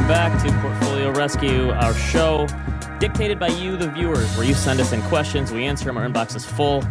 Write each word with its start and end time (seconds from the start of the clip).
Welcome 0.00 0.30
back 0.30 0.46
to 0.46 0.60
Portfolio 0.62 1.10
Rescue, 1.12 1.70
our 1.72 1.92
show 1.92 2.46
dictated 3.00 3.38
by 3.38 3.48
you, 3.48 3.76
the 3.76 3.90
viewers, 3.90 4.34
where 4.34 4.46
you 4.46 4.54
send 4.54 4.80
us 4.80 4.92
in 4.92 5.02
questions. 5.02 5.52
We 5.52 5.66
answer 5.66 5.84
them. 5.84 5.98
Our 5.98 6.08
inbox 6.08 6.34
is 6.34 6.42
full 6.42 6.82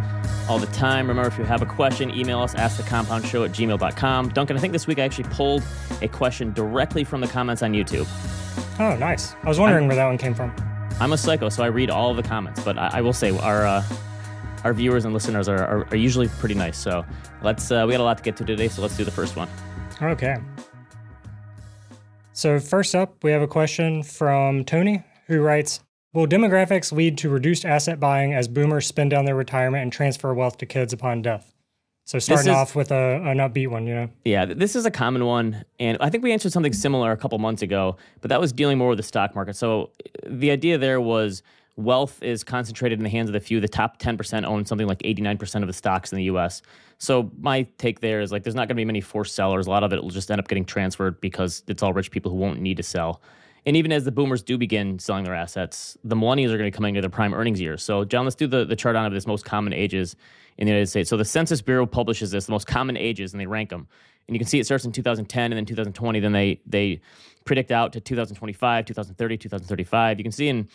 all 0.47 0.59
the 0.59 0.67
time. 0.67 1.07
Remember, 1.07 1.27
if 1.27 1.35
you 1.39 1.43
have 1.43 1.63
a 1.63 1.65
question, 1.65 2.11
email 2.11 2.39
us, 2.39 2.53
askthecompoundshow 2.53 3.45
at 3.45 3.51
gmail.com. 3.51 4.29
Duncan, 4.29 4.57
I 4.57 4.59
think 4.59 4.73
this 4.73 4.85
week 4.85 4.99
I 4.99 5.01
actually 5.01 5.27
pulled 5.31 5.63
a 6.03 6.07
question 6.07 6.53
directly 6.53 7.03
from 7.03 7.19
the 7.19 7.27
comments 7.27 7.63
on 7.63 7.73
YouTube. 7.73 8.07
Oh, 8.79 8.95
nice. 8.95 9.33
I 9.43 9.47
was 9.47 9.59
wondering 9.59 9.85
I'm, 9.85 9.87
where 9.87 9.95
that 9.95 10.05
one 10.05 10.19
came 10.19 10.35
from. 10.35 10.53
I'm 10.99 11.11
a 11.11 11.17
psycho, 11.17 11.49
so 11.49 11.63
I 11.63 11.67
read 11.67 11.89
all 11.89 12.11
of 12.11 12.15
the 12.15 12.23
comments, 12.23 12.63
but 12.63 12.77
I, 12.77 12.89
I 12.93 13.01
will 13.01 13.11
say 13.11 13.35
our 13.39 13.65
uh, 13.65 13.83
our 14.63 14.73
viewers 14.73 15.05
and 15.05 15.15
listeners 15.15 15.49
are, 15.49 15.65
are, 15.65 15.87
are, 15.89 15.97
usually 15.97 16.27
pretty 16.27 16.55
nice. 16.55 16.77
So 16.77 17.03
let's 17.41 17.71
uh, 17.71 17.85
we 17.87 17.93
got 17.93 18.01
a 18.01 18.03
lot 18.03 18.19
to 18.19 18.23
get 18.23 18.37
to 18.37 18.45
today, 18.45 18.67
so 18.67 18.83
let's 18.83 18.95
do 18.95 19.03
the 19.03 19.09
first 19.09 19.35
one. 19.35 19.49
Okay. 19.99 20.37
So 22.39 22.57
first 22.57 22.95
up, 22.95 23.21
we 23.21 23.31
have 23.31 23.41
a 23.41 23.49
question 23.49 24.01
from 24.01 24.63
Tony 24.63 25.03
who 25.27 25.41
writes, 25.41 25.81
Will 26.13 26.25
demographics 26.25 26.89
lead 26.93 27.17
to 27.17 27.27
reduced 27.27 27.65
asset 27.65 27.99
buying 27.99 28.33
as 28.33 28.47
boomers 28.47 28.87
spend 28.87 29.09
down 29.09 29.25
their 29.25 29.35
retirement 29.35 29.83
and 29.83 29.91
transfer 29.91 30.33
wealth 30.33 30.57
to 30.59 30.65
kids 30.65 30.93
upon 30.93 31.21
death? 31.21 31.53
So 32.05 32.17
starting 32.17 32.51
is, 32.51 32.55
off 32.55 32.77
with 32.77 32.91
a, 32.91 33.21
an 33.25 33.39
upbeat 33.39 33.67
one, 33.67 33.85
you 33.85 33.93
know? 33.93 34.09
Yeah, 34.23 34.45
this 34.45 34.77
is 34.77 34.85
a 34.85 34.89
common 34.89 35.25
one. 35.25 35.65
And 35.81 35.97
I 35.99 36.09
think 36.09 36.23
we 36.23 36.31
answered 36.31 36.53
something 36.53 36.71
similar 36.71 37.11
a 37.11 37.17
couple 37.17 37.37
months 37.39 37.61
ago, 37.61 37.97
but 38.21 38.29
that 38.29 38.39
was 38.39 38.53
dealing 38.53 38.77
more 38.77 38.87
with 38.87 38.99
the 38.99 39.03
stock 39.03 39.35
market. 39.35 39.57
So 39.57 39.91
uh, 40.05 40.29
the 40.29 40.49
idea 40.49 40.77
there 40.77 41.01
was 41.01 41.43
wealth 41.79 42.21
is 42.21 42.43
concentrated 42.43 42.99
in 42.99 43.03
the 43.03 43.09
hands 43.09 43.29
of 43.29 43.33
the 43.33 43.39
few. 43.39 43.59
The 43.59 43.67
top 43.67 43.99
10% 43.99 44.45
own 44.45 44.65
something 44.65 44.87
like 44.87 44.99
89% 44.99 45.61
of 45.61 45.67
the 45.67 45.73
stocks 45.73 46.11
in 46.11 46.17
the 46.17 46.25
US. 46.25 46.61
So 46.97 47.31
my 47.39 47.63
take 47.77 48.01
there 48.01 48.21
is 48.21 48.31
like 48.31 48.43
there's 48.43 48.55
not 48.55 48.67
going 48.67 48.75
to 48.75 48.81
be 48.81 48.85
many 48.85 49.01
forced 49.01 49.33
sellers. 49.33 49.67
A 49.67 49.69
lot 49.69 49.83
of 49.83 49.93
it 49.93 50.03
will 50.03 50.09
just 50.09 50.29
end 50.29 50.39
up 50.39 50.47
getting 50.47 50.65
transferred 50.65 51.21
because 51.21 51.63
it's 51.67 51.81
all 51.81 51.93
rich 51.93 52.11
people 52.11 52.29
who 52.29 52.37
won't 52.37 52.59
need 52.59 52.77
to 52.77 52.83
sell. 52.83 53.21
And 53.65 53.75
even 53.75 53.91
as 53.91 54.03
the 54.03 54.11
boomers 54.11 54.41
do 54.41 54.57
begin 54.57 54.99
selling 54.99 55.23
their 55.23 55.35
assets, 55.35 55.97
the 56.03 56.15
millennials 56.15 56.51
are 56.51 56.57
going 56.57 56.71
to 56.71 56.75
coming 56.75 56.95
into 56.95 57.01
their 57.01 57.09
prime 57.09 57.33
earnings 57.33 57.59
years. 57.59 57.83
So, 57.83 58.05
John, 58.05 58.23
let's 58.23 58.35
do 58.35 58.47
the, 58.47 58.65
the 58.65 58.75
chart 58.75 58.95
on 58.95 59.05
of 59.05 59.13
this 59.13 59.27
most 59.27 59.45
common 59.45 59.73
ages 59.73 60.15
in 60.57 60.65
the 60.65 60.71
United 60.71 60.87
States. 60.87 61.09
So, 61.09 61.17
the 61.17 61.25
Census 61.25 61.61
Bureau 61.61 61.85
publishes 61.85 62.31
this, 62.31 62.45
the 62.45 62.53
most 62.53 62.67
common 62.67 62.95
ages, 62.95 63.33
and 63.33 63.39
they 63.39 63.45
rank 63.45 63.69
them. 63.69 63.87
And 64.27 64.35
you 64.35 64.39
can 64.39 64.47
see 64.47 64.59
it 64.59 64.65
starts 64.65 64.85
in 64.85 64.91
2010 64.91 65.51
and 65.51 65.57
then 65.57 65.65
2020. 65.65 66.19
Then 66.19 66.31
they 66.31 66.61
they 66.65 67.01
predict 67.45 67.71
out 67.71 67.93
to 67.93 67.99
2025, 67.99 68.85
2030, 68.85 69.37
2035. 69.37 70.19
You 70.19 70.23
can 70.23 70.31
see 70.31 70.47
in 70.47 70.67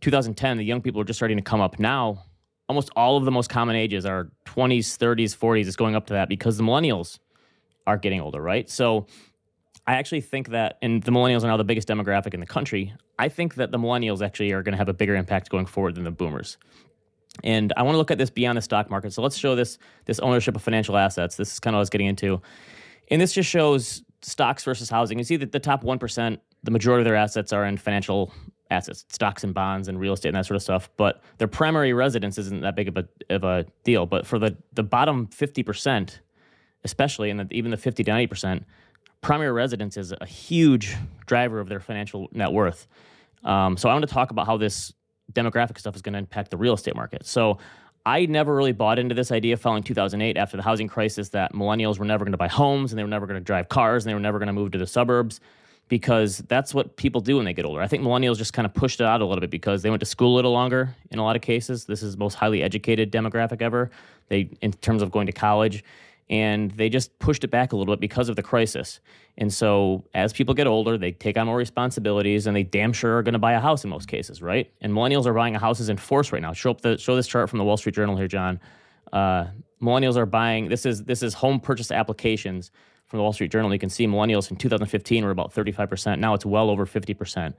2010, 0.00 0.58
the 0.58 0.64
young 0.64 0.80
people 0.82 1.00
are 1.00 1.04
just 1.04 1.18
starting 1.18 1.36
to 1.36 1.42
come 1.42 1.60
up 1.60 1.78
now. 1.78 2.24
Almost 2.68 2.90
all 2.96 3.16
of 3.16 3.24
the 3.24 3.30
most 3.30 3.48
common 3.48 3.76
ages 3.76 4.04
are 4.04 4.30
20s, 4.44 4.98
30s, 4.98 5.36
40s. 5.36 5.66
It's 5.66 5.76
going 5.76 5.94
up 5.94 6.06
to 6.06 6.14
that 6.14 6.28
because 6.28 6.56
the 6.56 6.64
millennials 6.64 7.18
are 7.86 7.96
getting 7.96 8.20
older, 8.20 8.40
right? 8.40 8.68
So 8.68 9.06
I 9.86 9.94
actually 9.94 10.20
think 10.20 10.48
that, 10.48 10.78
and 10.82 11.02
the 11.02 11.12
millennials 11.12 11.44
are 11.44 11.46
now 11.46 11.56
the 11.56 11.64
biggest 11.64 11.86
demographic 11.86 12.34
in 12.34 12.40
the 12.40 12.46
country. 12.46 12.92
I 13.18 13.28
think 13.28 13.54
that 13.54 13.70
the 13.70 13.78
millennials 13.78 14.20
actually 14.20 14.50
are 14.52 14.62
going 14.62 14.72
to 14.72 14.78
have 14.78 14.88
a 14.88 14.94
bigger 14.94 15.14
impact 15.14 15.48
going 15.48 15.66
forward 15.66 15.94
than 15.94 16.04
the 16.04 16.10
boomers. 16.10 16.58
And 17.44 17.72
I 17.76 17.82
want 17.82 17.94
to 17.94 17.98
look 17.98 18.10
at 18.10 18.18
this 18.18 18.30
beyond 18.30 18.58
the 18.58 18.62
stock 18.62 18.90
market. 18.90 19.12
So 19.12 19.22
let's 19.22 19.36
show 19.36 19.54
this 19.54 19.78
this 20.06 20.18
ownership 20.20 20.56
of 20.56 20.62
financial 20.62 20.96
assets. 20.96 21.36
This 21.36 21.52
is 21.52 21.60
kind 21.60 21.74
of 21.74 21.76
what 21.76 21.80
I 21.80 21.82
was 21.82 21.90
getting 21.90 22.06
into. 22.06 22.40
And 23.10 23.20
this 23.20 23.32
just 23.32 23.48
shows 23.48 24.02
stocks 24.22 24.64
versus 24.64 24.90
housing. 24.90 25.18
You 25.18 25.24
see 25.24 25.36
that 25.36 25.52
the 25.52 25.60
top 25.60 25.84
1%, 25.84 26.38
the 26.62 26.70
majority 26.70 27.02
of 27.02 27.04
their 27.04 27.14
assets 27.14 27.52
are 27.52 27.64
in 27.64 27.76
financial 27.76 28.32
assets, 28.70 29.04
stocks 29.10 29.44
and 29.44 29.54
bonds 29.54 29.88
and 29.88 29.98
real 30.00 30.12
estate 30.12 30.30
and 30.30 30.36
that 30.36 30.46
sort 30.46 30.56
of 30.56 30.62
stuff. 30.62 30.90
But 30.96 31.22
their 31.38 31.48
primary 31.48 31.92
residence 31.92 32.38
isn't 32.38 32.60
that 32.62 32.76
big 32.76 32.88
of 32.88 32.96
a, 32.96 33.08
of 33.30 33.44
a 33.44 33.66
deal. 33.84 34.06
But 34.06 34.26
for 34.26 34.38
the, 34.38 34.56
the 34.74 34.82
bottom 34.82 35.28
50%, 35.28 36.18
especially, 36.84 37.30
and 37.30 37.52
even 37.52 37.70
the 37.70 37.76
50 37.76 38.04
to 38.04 38.10
90%, 38.10 38.64
primary 39.20 39.52
residence 39.52 39.96
is 39.96 40.12
a 40.20 40.26
huge 40.26 40.96
driver 41.26 41.60
of 41.60 41.68
their 41.68 41.80
financial 41.80 42.28
net 42.32 42.52
worth. 42.52 42.86
Um, 43.44 43.76
so 43.76 43.88
I 43.88 43.92
want 43.92 44.06
to 44.06 44.12
talk 44.12 44.30
about 44.30 44.46
how 44.46 44.56
this 44.56 44.92
demographic 45.32 45.78
stuff 45.78 45.96
is 45.96 46.02
going 46.02 46.12
to 46.14 46.18
impact 46.18 46.50
the 46.50 46.56
real 46.56 46.74
estate 46.74 46.94
market. 46.94 47.26
So 47.26 47.58
I 48.04 48.26
never 48.26 48.54
really 48.54 48.72
bought 48.72 49.00
into 49.00 49.14
this 49.14 49.32
idea 49.32 49.56
following 49.56 49.82
2008 49.82 50.36
after 50.36 50.56
the 50.56 50.62
housing 50.62 50.86
crisis 50.86 51.30
that 51.30 51.52
millennials 51.52 51.98
were 51.98 52.04
never 52.04 52.24
going 52.24 52.32
to 52.32 52.38
buy 52.38 52.46
homes 52.46 52.92
and 52.92 52.98
they 52.98 53.02
were 53.02 53.08
never 53.08 53.26
going 53.26 53.38
to 53.38 53.44
drive 53.44 53.68
cars 53.68 54.04
and 54.04 54.10
they 54.10 54.14
were 54.14 54.20
never 54.20 54.38
going 54.38 54.46
to 54.46 54.52
move 54.52 54.70
to 54.72 54.78
the 54.78 54.86
suburbs 54.86 55.40
because 55.88 56.38
that's 56.48 56.74
what 56.74 56.96
people 56.96 57.20
do 57.20 57.36
when 57.36 57.44
they 57.44 57.52
get 57.52 57.64
older. 57.64 57.80
I 57.80 57.86
think 57.86 58.02
millennials 58.02 58.38
just 58.38 58.52
kind 58.52 58.66
of 58.66 58.74
pushed 58.74 59.00
it 59.00 59.04
out 59.04 59.20
a 59.20 59.24
little 59.24 59.40
bit 59.40 59.50
because 59.50 59.82
they 59.82 59.90
went 59.90 60.00
to 60.00 60.06
school 60.06 60.34
a 60.34 60.36
little 60.36 60.52
longer 60.52 60.94
in 61.10 61.18
a 61.18 61.24
lot 61.24 61.36
of 61.36 61.42
cases. 61.42 61.84
This 61.84 62.02
is 62.02 62.12
the 62.14 62.18
most 62.18 62.34
highly 62.34 62.62
educated 62.62 63.12
demographic 63.12 63.62
ever. 63.62 63.90
They 64.28 64.50
in 64.60 64.72
terms 64.72 65.02
of 65.02 65.12
going 65.12 65.26
to 65.26 65.32
college 65.32 65.84
and 66.28 66.72
they 66.72 66.88
just 66.88 67.16
pushed 67.20 67.44
it 67.44 67.48
back 67.48 67.72
a 67.72 67.76
little 67.76 67.94
bit 67.94 68.00
because 68.00 68.28
of 68.28 68.34
the 68.34 68.42
crisis. 68.42 68.98
And 69.38 69.52
so 69.52 70.04
as 70.12 70.32
people 70.32 70.54
get 70.54 70.66
older, 70.66 70.98
they 70.98 71.12
take 71.12 71.36
on 71.36 71.46
more 71.46 71.56
responsibilities 71.56 72.48
and 72.48 72.56
they 72.56 72.64
damn 72.64 72.92
sure 72.92 73.18
are 73.18 73.22
going 73.22 73.34
to 73.34 73.38
buy 73.38 73.52
a 73.52 73.60
house 73.60 73.84
in 73.84 73.90
most 73.90 74.08
cases, 74.08 74.42
right? 74.42 74.68
And 74.80 74.92
millennials 74.92 75.26
are 75.26 75.34
buying 75.34 75.54
houses 75.54 75.88
in 75.88 75.96
force 75.96 76.32
right 76.32 76.42
now. 76.42 76.52
Show 76.52 76.72
up 76.72 76.80
the 76.80 76.98
show 76.98 77.14
this 77.14 77.28
chart 77.28 77.48
from 77.48 77.58
the 77.58 77.64
Wall 77.64 77.76
Street 77.76 77.94
Journal 77.94 78.16
here, 78.16 78.26
John. 78.26 78.58
Uh, 79.12 79.46
millennials 79.80 80.16
are 80.16 80.26
buying 80.26 80.68
this 80.68 80.84
is 80.84 81.04
this 81.04 81.22
is 81.22 81.34
home 81.34 81.60
purchase 81.60 81.92
applications 81.92 82.72
from 83.06 83.18
the 83.18 83.22
Wall 83.22 83.32
Street 83.32 83.50
Journal. 83.52 83.72
You 83.72 83.78
can 83.78 83.90
see 83.90 84.06
millennials 84.06 84.50
in 84.50 84.56
2015 84.56 85.24
were 85.24 85.30
about 85.30 85.54
35%. 85.54 86.18
Now 86.18 86.34
it's 86.34 86.46
well 86.46 86.70
over 86.70 86.86
50%. 86.86 87.54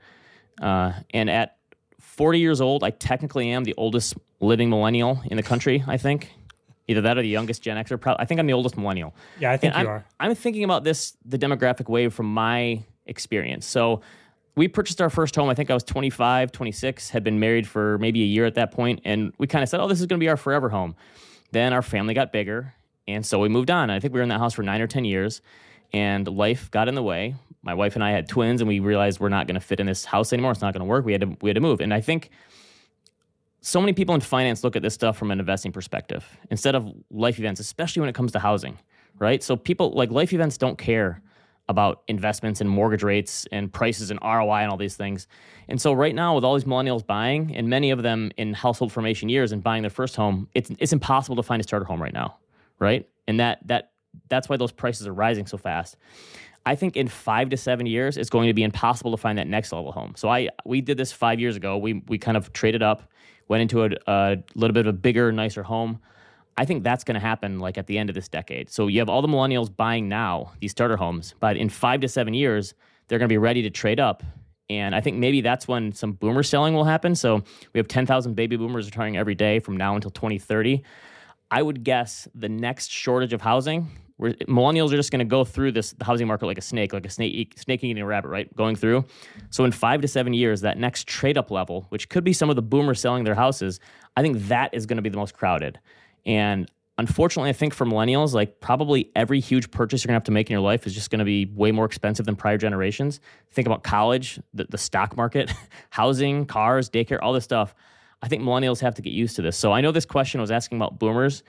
Uh, 0.60 0.92
and 1.12 1.30
at 1.30 1.56
40 2.00 2.38
years 2.38 2.60
old, 2.60 2.84
I 2.84 2.90
technically 2.90 3.50
am 3.50 3.64
the 3.64 3.74
oldest 3.76 4.16
living 4.40 4.70
millennial 4.70 5.22
in 5.26 5.36
the 5.36 5.42
country, 5.42 5.82
I 5.86 5.96
think. 5.96 6.32
Either 6.86 7.02
that 7.02 7.18
or 7.18 7.22
the 7.22 7.28
youngest 7.28 7.62
Gen 7.62 7.76
Xer. 7.76 8.16
I 8.18 8.24
think 8.24 8.40
I'm 8.40 8.46
the 8.46 8.54
oldest 8.54 8.76
millennial. 8.76 9.14
Yeah, 9.38 9.52
I 9.52 9.58
think 9.58 9.74
and 9.74 9.82
you 9.82 9.88
I'm, 9.88 9.94
are. 9.94 10.04
I'm 10.20 10.34
thinking 10.34 10.64
about 10.64 10.84
this, 10.84 11.16
the 11.24 11.38
demographic 11.38 11.88
wave 11.88 12.14
from 12.14 12.32
my 12.32 12.82
experience. 13.04 13.66
So 13.66 14.00
we 14.56 14.68
purchased 14.68 15.00
our 15.00 15.10
first 15.10 15.36
home. 15.36 15.48
I 15.48 15.54
think 15.54 15.70
I 15.70 15.74
was 15.74 15.84
25, 15.84 16.50
26, 16.50 17.10
had 17.10 17.24
been 17.24 17.38
married 17.38 17.66
for 17.66 17.98
maybe 17.98 18.22
a 18.22 18.26
year 18.26 18.46
at 18.46 18.54
that 18.54 18.72
point, 18.72 19.00
and 19.04 19.32
we 19.38 19.46
kind 19.46 19.62
of 19.62 19.68
said, 19.68 19.80
"Oh, 19.80 19.86
this 19.86 20.00
is 20.00 20.06
going 20.06 20.18
to 20.18 20.24
be 20.24 20.28
our 20.28 20.36
forever 20.36 20.70
home." 20.70 20.96
Then 21.52 21.72
our 21.72 21.82
family 21.82 22.14
got 22.14 22.32
bigger, 22.32 22.74
and 23.08 23.24
so 23.24 23.38
we 23.38 23.48
moved 23.48 23.70
on. 23.70 23.88
I 23.90 23.98
think 23.98 24.12
we 24.12 24.20
were 24.20 24.22
in 24.22 24.28
that 24.28 24.38
house 24.38 24.54
for 24.54 24.62
nine 24.62 24.82
or 24.82 24.86
10 24.86 25.06
years, 25.06 25.40
and 25.92 26.28
life 26.28 26.70
got 26.70 26.88
in 26.88 26.94
the 26.94 27.02
way. 27.02 27.34
My 27.62 27.72
wife 27.74 27.94
and 27.94 28.04
I 28.04 28.10
had 28.10 28.28
twins, 28.28 28.60
and 28.60 28.68
we 28.68 28.80
realized 28.80 29.18
we're 29.18 29.30
not 29.30 29.46
going 29.46 29.54
to 29.54 29.60
fit 29.60 29.80
in 29.80 29.86
this 29.86 30.04
house 30.04 30.32
anymore. 30.32 30.52
It's 30.52 30.60
not 30.60 30.74
going 30.74 30.80
to 30.80 30.88
work. 30.88 31.06
We 31.06 31.12
had 31.12 31.22
to, 31.22 31.36
we 31.40 31.48
had 31.48 31.54
to 31.54 31.60
move. 31.60 31.80
And 31.80 31.92
I 31.92 32.02
think 32.02 32.28
so 33.62 33.80
many 33.80 33.94
people 33.94 34.14
in 34.14 34.20
finance 34.20 34.62
look 34.62 34.76
at 34.76 34.82
this 34.82 34.94
stuff 34.94 35.16
from 35.16 35.30
an 35.30 35.40
investing 35.40 35.72
perspective 35.72 36.24
instead 36.50 36.74
of 36.74 36.86
life 37.10 37.38
events, 37.38 37.60
especially 37.60 38.00
when 38.00 38.10
it 38.10 38.14
comes 38.14 38.30
to 38.32 38.38
housing, 38.38 38.78
right? 39.18 39.42
So 39.42 39.56
people 39.56 39.90
like 39.92 40.10
life 40.10 40.34
events 40.34 40.58
don't 40.58 40.76
care 40.76 41.22
about 41.70 42.02
investments 42.08 42.60
and 42.60 42.68
mortgage 42.68 43.02
rates 43.02 43.46
and 43.52 43.72
prices 43.72 44.10
and 44.10 44.20
ROI 44.22 44.60
and 44.60 44.70
all 44.70 44.76
these 44.76 44.96
things. 44.96 45.26
And 45.66 45.80
so 45.80 45.92
right 45.92 46.14
now 46.14 46.34
with 46.34 46.44
all 46.44 46.54
these 46.54 46.64
millennials 46.64 47.06
buying 47.06 47.54
and 47.54 47.68
many 47.68 47.90
of 47.90 48.02
them 48.02 48.30
in 48.36 48.54
household 48.54 48.92
formation 48.92 49.28
years 49.28 49.52
and 49.52 49.62
buying 49.62 49.82
their 49.82 49.90
first 49.90 50.16
home, 50.16 50.48
it's 50.54 50.70
it's 50.78 50.92
impossible 50.92 51.36
to 51.36 51.42
find 51.42 51.60
a 51.60 51.62
starter 51.62 51.84
home 51.84 52.02
right 52.02 52.14
now 52.14 52.36
right? 52.78 53.08
And 53.26 53.40
that 53.40 53.66
that 53.66 53.92
that's 54.28 54.48
why 54.48 54.56
those 54.56 54.72
prices 54.72 55.06
are 55.06 55.12
rising 55.12 55.46
so 55.46 55.58
fast. 55.58 55.96
I 56.66 56.74
think 56.74 56.96
in 56.96 57.08
five 57.08 57.48
to 57.50 57.56
seven 57.56 57.86
years, 57.86 58.16
it's 58.16 58.30
going 58.30 58.48
to 58.48 58.54
be 58.54 58.62
impossible 58.62 59.10
to 59.12 59.16
find 59.16 59.38
that 59.38 59.46
next 59.46 59.72
level 59.72 59.92
home. 59.92 60.12
So 60.16 60.28
I 60.28 60.50
we 60.64 60.80
did 60.80 60.96
this 60.96 61.12
five 61.12 61.40
years 61.40 61.56
ago. 61.56 61.78
We 61.78 62.02
we 62.08 62.18
kind 62.18 62.36
of 62.36 62.52
traded 62.52 62.82
up, 62.82 63.10
went 63.48 63.62
into 63.62 63.84
a, 63.84 63.90
a 64.06 64.36
little 64.54 64.74
bit 64.74 64.86
of 64.86 64.94
a 64.94 64.98
bigger, 64.98 65.32
nicer 65.32 65.62
home. 65.62 66.00
I 66.58 66.64
think 66.64 66.82
that's 66.82 67.04
going 67.04 67.14
to 67.14 67.20
happen 67.20 67.60
like 67.60 67.78
at 67.78 67.86
the 67.86 67.96
end 67.96 68.10
of 68.10 68.14
this 68.14 68.28
decade. 68.28 68.68
So 68.68 68.88
you 68.88 68.98
have 68.98 69.08
all 69.08 69.22
the 69.22 69.28
millennials 69.28 69.74
buying 69.74 70.08
now 70.08 70.52
these 70.60 70.72
starter 70.72 70.96
homes, 70.96 71.34
but 71.38 71.56
in 71.56 71.68
five 71.68 72.00
to 72.00 72.08
seven 72.08 72.34
years, 72.34 72.74
they're 73.06 73.18
going 73.18 73.28
to 73.28 73.32
be 73.32 73.38
ready 73.38 73.62
to 73.62 73.70
trade 73.70 74.00
up. 74.00 74.24
And 74.68 74.94
I 74.94 75.00
think 75.00 75.16
maybe 75.16 75.40
that's 75.40 75.66
when 75.66 75.92
some 75.92 76.12
boomer 76.12 76.42
selling 76.42 76.74
will 76.74 76.84
happen. 76.84 77.14
So 77.14 77.42
we 77.72 77.78
have 77.78 77.88
10,000 77.88 78.34
baby 78.34 78.56
boomers 78.56 78.86
retiring 78.86 79.16
every 79.16 79.34
day 79.34 79.60
from 79.60 79.76
now 79.76 79.94
until 79.94 80.10
2030. 80.10 80.82
I 81.50 81.62
would 81.62 81.84
guess 81.84 82.28
the 82.34 82.48
next 82.48 82.90
shortage 82.90 83.32
of 83.32 83.40
housing, 83.40 83.88
where 84.16 84.32
millennials 84.48 84.92
are 84.92 84.96
just 84.96 85.10
going 85.10 85.20
to 85.20 85.24
go 85.24 85.44
through 85.44 85.72
this 85.72 85.94
housing 86.00 86.26
market 86.26 86.46
like 86.46 86.58
a 86.58 86.62
snake, 86.62 86.92
like 86.92 87.06
a 87.06 87.10
snake, 87.10 87.54
snake 87.56 87.82
eating 87.84 88.02
a 88.02 88.06
rabbit, 88.06 88.28
right? 88.28 88.54
Going 88.56 88.76
through. 88.76 89.04
So 89.50 89.64
in 89.64 89.72
five 89.72 90.00
to 90.02 90.08
seven 90.08 90.34
years, 90.34 90.60
that 90.62 90.76
next 90.76 91.06
trade 91.06 91.38
up 91.38 91.50
level, 91.50 91.86
which 91.88 92.08
could 92.08 92.24
be 92.24 92.32
some 92.32 92.50
of 92.50 92.56
the 92.56 92.62
boomers 92.62 93.00
selling 93.00 93.24
their 93.24 93.36
houses, 93.36 93.80
I 94.16 94.22
think 94.22 94.48
that 94.48 94.74
is 94.74 94.86
going 94.86 94.96
to 94.96 95.02
be 95.02 95.08
the 95.08 95.16
most 95.16 95.34
crowded. 95.34 95.78
And 96.26 96.68
unfortunately, 96.98 97.48
I 97.48 97.54
think 97.54 97.72
for 97.72 97.86
millennials, 97.86 98.34
like 98.34 98.60
probably 98.60 99.10
every 99.16 99.40
huge 99.40 99.70
purchase 99.70 100.02
you're 100.02 100.08
gonna 100.08 100.16
have 100.16 100.24
to 100.24 100.32
make 100.32 100.50
in 100.50 100.52
your 100.52 100.60
life 100.60 100.86
is 100.86 100.92
just 100.92 101.10
gonna 101.10 101.24
be 101.24 101.46
way 101.46 101.70
more 101.70 101.84
expensive 101.84 102.26
than 102.26 102.36
prior 102.36 102.58
generations. 102.58 103.20
Think 103.52 103.66
about 103.66 103.84
college, 103.84 104.40
the, 104.52 104.64
the 104.64 104.78
stock 104.78 105.16
market, 105.16 105.50
housing, 105.90 106.44
cars, 106.44 106.90
daycare, 106.90 107.18
all 107.22 107.32
this 107.32 107.44
stuff. 107.44 107.74
I 108.22 108.28
think 108.28 108.42
millennials 108.42 108.80
have 108.80 108.94
to 108.96 109.02
get 109.02 109.12
used 109.12 109.36
to 109.36 109.42
this. 109.42 109.56
So 109.56 109.72
I 109.72 109.80
know 109.80 109.92
this 109.92 110.06
question 110.06 110.40
was 110.40 110.50
asking 110.50 110.78
about 110.78 110.98
boomers, 110.98 111.42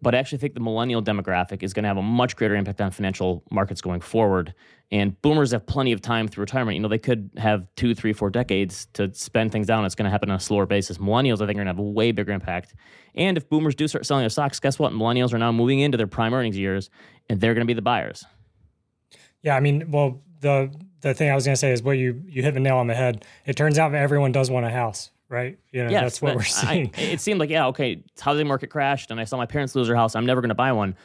but 0.00 0.14
I 0.14 0.18
actually 0.18 0.38
think 0.38 0.54
the 0.54 0.60
millennial 0.60 1.02
demographic 1.02 1.62
is 1.62 1.72
going 1.72 1.82
to 1.82 1.88
have 1.88 1.96
a 1.96 2.02
much 2.02 2.36
greater 2.36 2.54
impact 2.54 2.80
on 2.80 2.90
financial 2.90 3.42
markets 3.50 3.80
going 3.80 4.00
forward. 4.00 4.54
And 4.90 5.20
boomers 5.22 5.50
have 5.50 5.66
plenty 5.66 5.92
of 5.92 6.00
time 6.00 6.28
through 6.28 6.42
retirement. 6.42 6.76
You 6.76 6.80
know, 6.80 6.88
they 6.88 6.98
could 6.98 7.30
have 7.36 7.66
two, 7.76 7.94
three, 7.94 8.12
four 8.12 8.30
decades 8.30 8.86
to 8.94 9.12
spend 9.12 9.52
things 9.52 9.66
down. 9.66 9.84
It's 9.84 9.94
going 9.94 10.04
to 10.04 10.10
happen 10.10 10.30
on 10.30 10.36
a 10.36 10.40
slower 10.40 10.66
basis. 10.66 10.98
Millennials, 10.98 11.36
I 11.36 11.46
think, 11.46 11.50
are 11.50 11.64
going 11.64 11.66
to 11.66 11.72
have 11.72 11.78
a 11.78 11.82
way 11.82 12.12
bigger 12.12 12.32
impact. 12.32 12.74
And 13.14 13.36
if 13.36 13.48
boomers 13.48 13.74
do 13.74 13.88
start 13.88 14.06
selling 14.06 14.22
their 14.22 14.30
stocks, 14.30 14.60
guess 14.60 14.78
what? 14.78 14.92
Millennials 14.92 15.32
are 15.34 15.38
now 15.38 15.52
moving 15.52 15.80
into 15.80 15.98
their 15.98 16.06
prime 16.06 16.32
earnings 16.32 16.56
years, 16.56 16.90
and 17.28 17.40
they're 17.40 17.54
going 17.54 17.66
to 17.66 17.70
be 17.70 17.74
the 17.74 17.82
buyers. 17.82 18.24
Yeah, 19.42 19.56
I 19.56 19.60
mean, 19.60 19.90
well, 19.90 20.22
the 20.40 20.72
the 21.00 21.14
thing 21.14 21.30
I 21.30 21.34
was 21.34 21.44
going 21.44 21.54
to 21.54 21.58
say 21.58 21.72
is 21.72 21.82
what 21.82 21.92
you 21.92 22.22
you 22.26 22.42
hit 22.42 22.54
the 22.54 22.60
nail 22.60 22.76
on 22.78 22.86
the 22.86 22.94
head. 22.94 23.24
It 23.46 23.56
turns 23.56 23.78
out 23.78 23.94
everyone 23.94 24.32
does 24.32 24.50
want 24.50 24.66
a 24.66 24.70
house, 24.70 25.10
right? 25.28 25.58
You 25.70 25.84
know, 25.84 25.90
Yes, 25.90 26.02
that's 26.02 26.22
what 26.22 26.34
we're 26.36 26.42
seeing. 26.42 26.90
I, 26.96 27.00
it 27.00 27.20
seemed 27.20 27.40
like 27.40 27.50
yeah, 27.50 27.66
okay, 27.68 28.02
housing 28.20 28.46
market 28.46 28.68
crashed, 28.68 29.10
and 29.10 29.20
I 29.20 29.24
saw 29.24 29.36
my 29.36 29.46
parents 29.46 29.74
lose 29.74 29.86
their 29.86 29.96
house. 29.96 30.14
I'm 30.14 30.26
never 30.26 30.40
going 30.40 30.48
to 30.50 30.54
buy 30.54 30.72
one. 30.72 30.96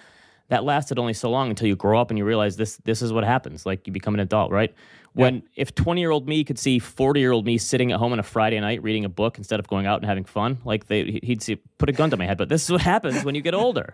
That 0.49 0.63
lasted 0.65 0.99
only 0.99 1.13
so 1.13 1.29
long 1.31 1.49
until 1.49 1.67
you 1.67 1.75
grow 1.75 1.99
up 1.99 2.11
and 2.11 2.17
you 2.17 2.25
realize 2.25 2.57
this 2.57 2.77
this 2.77 3.01
is 3.01 3.13
what 3.13 3.23
happens. 3.23 3.65
Like 3.65 3.87
you 3.87 3.93
become 3.93 4.13
an 4.13 4.19
adult, 4.19 4.51
right? 4.51 4.73
When 5.13 5.43
if 5.55 5.75
20 5.75 6.01
year 6.01 6.09
old 6.09 6.27
me 6.27 6.43
could 6.43 6.57
see 6.57 6.79
40 6.79 7.19
year 7.19 7.31
old 7.31 7.45
me 7.45 7.59
sitting 7.59 7.91
at 7.91 7.99
home 7.99 8.13
on 8.13 8.19
a 8.19 8.23
Friday 8.23 8.59
night 8.59 8.81
reading 8.81 9.05
a 9.05 9.09
book 9.09 9.37
instead 9.37 9.59
of 9.59 9.67
going 9.67 9.85
out 9.85 9.99
and 10.01 10.05
having 10.07 10.25
fun, 10.25 10.57
like 10.65 10.87
they 10.87 11.19
he'd 11.23 11.41
see 11.43 11.55
put 11.77 11.87
a 11.87 11.91
gun 11.91 12.09
to 12.09 12.17
my 12.17 12.25
head. 12.25 12.37
But 12.37 12.49
this 12.49 12.63
is 12.63 12.71
what 12.71 12.81
happens 12.81 13.23
when 13.23 13.35
you 13.35 13.41
get 13.41 13.53
older, 13.53 13.93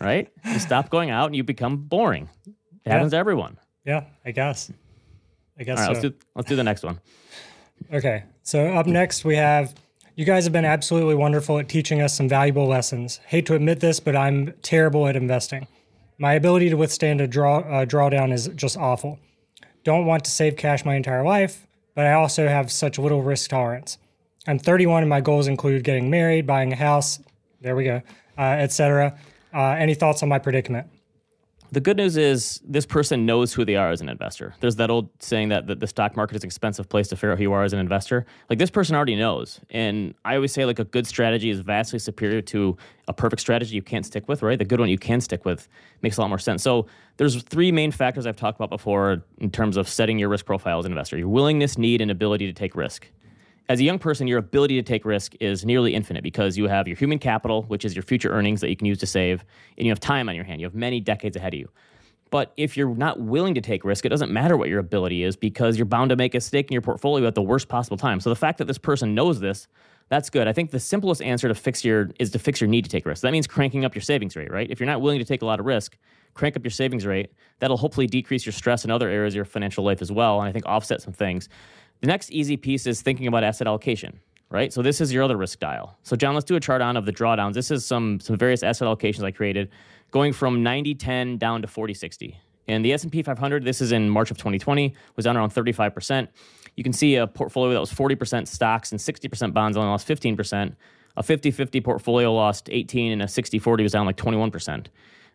right? 0.00 0.32
You 0.46 0.58
stop 0.58 0.88
going 0.88 1.10
out 1.10 1.26
and 1.26 1.36
you 1.36 1.44
become 1.44 1.76
boring. 1.76 2.28
It 2.84 2.90
happens 2.90 3.12
to 3.12 3.18
everyone. 3.18 3.58
yeah, 3.84 4.04
I 4.24 4.30
guess. 4.30 4.70
I 5.58 5.64
guess 5.64 5.78
All 5.80 5.88
right, 5.88 5.96
so. 5.96 6.02
let's 6.02 6.14
do 6.16 6.26
let's 6.34 6.48
do 6.48 6.56
the 6.56 6.64
next 6.64 6.82
one. 6.82 7.00
Okay, 7.92 8.24
so 8.42 8.66
up 8.68 8.86
next 8.86 9.24
we 9.24 9.36
have 9.36 9.74
you 10.16 10.24
guys 10.24 10.44
have 10.44 10.52
been 10.52 10.64
absolutely 10.64 11.14
wonderful 11.14 11.58
at 11.58 11.68
teaching 11.68 12.00
us 12.00 12.14
some 12.14 12.28
valuable 12.28 12.66
lessons. 12.66 13.20
Hate 13.26 13.46
to 13.46 13.54
admit 13.54 13.80
this, 13.80 14.00
but 14.00 14.16
I'm 14.16 14.52
terrible 14.62 15.06
at 15.06 15.14
investing. 15.14 15.68
My 16.18 16.32
ability 16.32 16.70
to 16.70 16.76
withstand 16.76 17.20
a 17.20 17.28
draw 17.28 17.58
uh, 17.58 17.84
drawdown 17.84 18.32
is 18.32 18.48
just 18.56 18.76
awful. 18.76 19.20
Don't 19.84 20.06
want 20.06 20.24
to 20.24 20.30
save 20.30 20.56
cash 20.56 20.84
my 20.84 20.96
entire 20.96 21.22
life, 21.22 21.66
but 21.94 22.04
I 22.04 22.14
also 22.14 22.48
have 22.48 22.70
such 22.72 22.98
little 22.98 23.22
risk 23.22 23.50
tolerance. 23.50 23.98
I'm 24.46 24.58
31 24.58 25.04
and 25.04 25.10
my 25.10 25.20
goals 25.20 25.46
include 25.46 25.84
getting 25.84 26.10
married, 26.10 26.46
buying 26.46 26.72
a 26.72 26.76
house, 26.76 27.20
there 27.60 27.76
we 27.76 27.84
go, 27.84 28.02
uh, 28.36 28.42
etc. 28.42 29.16
Uh, 29.54 29.76
any 29.78 29.94
thoughts 29.94 30.22
on 30.22 30.28
my 30.28 30.38
predicament? 30.38 30.88
The 31.70 31.80
good 31.80 31.98
news 31.98 32.16
is 32.16 32.62
this 32.64 32.86
person 32.86 33.26
knows 33.26 33.52
who 33.52 33.62
they 33.62 33.76
are 33.76 33.90
as 33.90 34.00
an 34.00 34.08
investor. 34.08 34.54
There's 34.60 34.76
that 34.76 34.88
old 34.88 35.10
saying 35.18 35.50
that 35.50 35.66
the, 35.66 35.74
the 35.74 35.86
stock 35.86 36.16
market 36.16 36.34
is 36.36 36.42
an 36.42 36.46
expensive 36.46 36.88
place 36.88 37.08
to 37.08 37.16
figure 37.16 37.32
out 37.32 37.38
who 37.38 37.42
you 37.42 37.52
are 37.52 37.62
as 37.62 37.74
an 37.74 37.78
investor. 37.78 38.24
Like 38.48 38.58
this 38.58 38.70
person 38.70 38.96
already 38.96 39.16
knows. 39.16 39.60
And 39.68 40.14
I 40.24 40.36
always 40.36 40.52
say 40.52 40.64
like 40.64 40.78
a 40.78 40.84
good 40.84 41.06
strategy 41.06 41.50
is 41.50 41.60
vastly 41.60 41.98
superior 41.98 42.40
to 42.42 42.78
a 43.06 43.12
perfect 43.12 43.40
strategy 43.40 43.74
you 43.74 43.82
can't 43.82 44.06
stick 44.06 44.28
with, 44.28 44.42
right? 44.42 44.58
The 44.58 44.64
good 44.64 44.80
one 44.80 44.88
you 44.88 44.96
can 44.96 45.20
stick 45.20 45.44
with 45.44 45.68
makes 46.00 46.16
a 46.16 46.22
lot 46.22 46.28
more 46.28 46.38
sense. 46.38 46.62
So 46.62 46.86
there's 47.18 47.42
three 47.42 47.70
main 47.70 47.90
factors 47.90 48.24
I've 48.24 48.36
talked 48.36 48.58
about 48.58 48.70
before 48.70 49.22
in 49.36 49.50
terms 49.50 49.76
of 49.76 49.90
setting 49.90 50.18
your 50.18 50.30
risk 50.30 50.46
profile 50.46 50.78
as 50.78 50.86
an 50.86 50.92
investor. 50.92 51.18
Your 51.18 51.28
willingness, 51.28 51.76
need, 51.76 52.00
and 52.00 52.10
ability 52.10 52.46
to 52.46 52.52
take 52.54 52.76
risk 52.76 53.08
as 53.68 53.80
a 53.80 53.84
young 53.84 53.98
person, 53.98 54.26
your 54.26 54.38
ability 54.38 54.76
to 54.76 54.82
take 54.82 55.04
risk 55.04 55.34
is 55.40 55.64
nearly 55.64 55.94
infinite 55.94 56.22
because 56.22 56.56
you 56.56 56.68
have 56.68 56.88
your 56.88 56.96
human 56.96 57.18
capital, 57.18 57.64
which 57.64 57.84
is 57.84 57.94
your 57.94 58.02
future 58.02 58.30
earnings 58.30 58.60
that 58.62 58.70
you 58.70 58.76
can 58.76 58.86
use 58.86 58.98
to 58.98 59.06
save, 59.06 59.44
and 59.76 59.86
you 59.86 59.90
have 59.90 60.00
time 60.00 60.28
on 60.28 60.34
your 60.34 60.44
hand. 60.44 60.60
You 60.60 60.66
have 60.66 60.74
many 60.74 61.00
decades 61.00 61.36
ahead 61.36 61.52
of 61.52 61.60
you. 61.60 61.68
But 62.30 62.52
if 62.56 62.76
you're 62.76 62.94
not 62.94 63.20
willing 63.20 63.54
to 63.54 63.60
take 63.60 63.84
risk, 63.84 64.04
it 64.04 64.10
doesn't 64.10 64.30
matter 64.30 64.56
what 64.56 64.68
your 64.68 64.80
ability 64.80 65.22
is 65.22 65.36
because 65.36 65.76
you're 65.78 65.86
bound 65.86 66.10
to 66.10 66.16
make 66.16 66.34
a 66.34 66.38
mistake 66.38 66.68
in 66.68 66.72
your 66.72 66.82
portfolio 66.82 67.26
at 67.26 67.34
the 67.34 67.42
worst 67.42 67.68
possible 67.68 67.96
time. 67.96 68.20
So 68.20 68.30
the 68.30 68.36
fact 68.36 68.58
that 68.58 68.66
this 68.66 68.78
person 68.78 69.14
knows 69.14 69.40
this, 69.40 69.66
that's 70.08 70.30
good. 70.30 70.48
I 70.48 70.52
think 70.52 70.70
the 70.70 70.80
simplest 70.80 71.22
answer 71.22 71.48
to 71.48 71.54
fix 71.54 71.84
your 71.84 72.10
is 72.18 72.30
to 72.30 72.38
fix 72.38 72.60
your 72.60 72.68
need 72.68 72.84
to 72.84 72.90
take 72.90 73.06
risk. 73.06 73.22
That 73.22 73.32
means 73.32 73.46
cranking 73.46 73.84
up 73.84 73.94
your 73.94 74.02
savings 74.02 74.36
rate, 74.36 74.50
right? 74.50 74.70
If 74.70 74.80
you're 74.80 74.86
not 74.86 75.00
willing 75.00 75.18
to 75.18 75.24
take 75.24 75.42
a 75.42 75.46
lot 75.46 75.60
of 75.60 75.66
risk, 75.66 75.96
crank 76.34 76.56
up 76.56 76.64
your 76.64 76.70
savings 76.70 77.04
rate. 77.04 77.32
That'll 77.60 77.76
hopefully 77.76 78.06
decrease 78.06 78.46
your 78.46 78.52
stress 78.52 78.84
in 78.84 78.90
other 78.90 79.08
areas 79.08 79.34
of 79.34 79.36
your 79.36 79.44
financial 79.44 79.84
life 79.84 80.00
as 80.00 80.10
well, 80.10 80.40
and 80.40 80.48
I 80.48 80.52
think 80.52 80.66
offset 80.66 81.02
some 81.02 81.12
things. 81.12 81.48
The 82.00 82.06
next 82.06 82.30
easy 82.30 82.56
piece 82.56 82.86
is 82.86 83.02
thinking 83.02 83.26
about 83.26 83.44
asset 83.44 83.66
allocation 83.66 84.20
right? 84.50 84.72
So 84.72 84.82
this 84.82 85.00
is 85.00 85.12
your 85.12 85.22
other 85.22 85.36
risk 85.36 85.58
dial. 85.58 85.98
So 86.02 86.16
John, 86.16 86.34
let's 86.34 86.44
do 86.44 86.56
a 86.56 86.60
chart 86.60 86.80
on 86.80 86.96
of 86.96 87.04
the 87.04 87.12
drawdowns. 87.12 87.54
This 87.54 87.70
is 87.70 87.84
some 87.84 88.20
some 88.20 88.36
various 88.36 88.62
asset 88.62 88.88
allocations 88.88 89.24
I 89.24 89.30
created, 89.30 89.70
going 90.10 90.32
from 90.32 90.64
90-10 90.64 91.38
down 91.38 91.62
to 91.62 91.68
40-60. 91.68 92.36
And 92.66 92.84
the 92.84 92.92
S&P 92.92 93.22
500, 93.22 93.64
this 93.64 93.80
is 93.80 93.92
in 93.92 94.10
March 94.10 94.30
of 94.30 94.36
2020, 94.36 94.94
was 95.16 95.24
down 95.24 95.38
around 95.38 95.50
35%. 95.50 96.28
You 96.76 96.84
can 96.84 96.92
see 96.92 97.16
a 97.16 97.26
portfolio 97.26 97.72
that 97.72 97.80
was 97.80 97.92
40% 97.92 98.46
stocks 98.46 98.92
and 98.92 99.00
60% 99.00 99.54
bonds 99.54 99.76
only 99.76 99.88
lost 99.88 100.06
15%. 100.06 100.76
A 101.16 101.22
50-50 101.22 101.82
portfolio 101.82 102.32
lost 102.32 102.68
18 102.70 103.12
and 103.12 103.22
a 103.22 103.24
60-40 103.24 103.82
was 103.82 103.92
down 103.92 104.04
like 104.04 104.18
21%. 104.18 104.86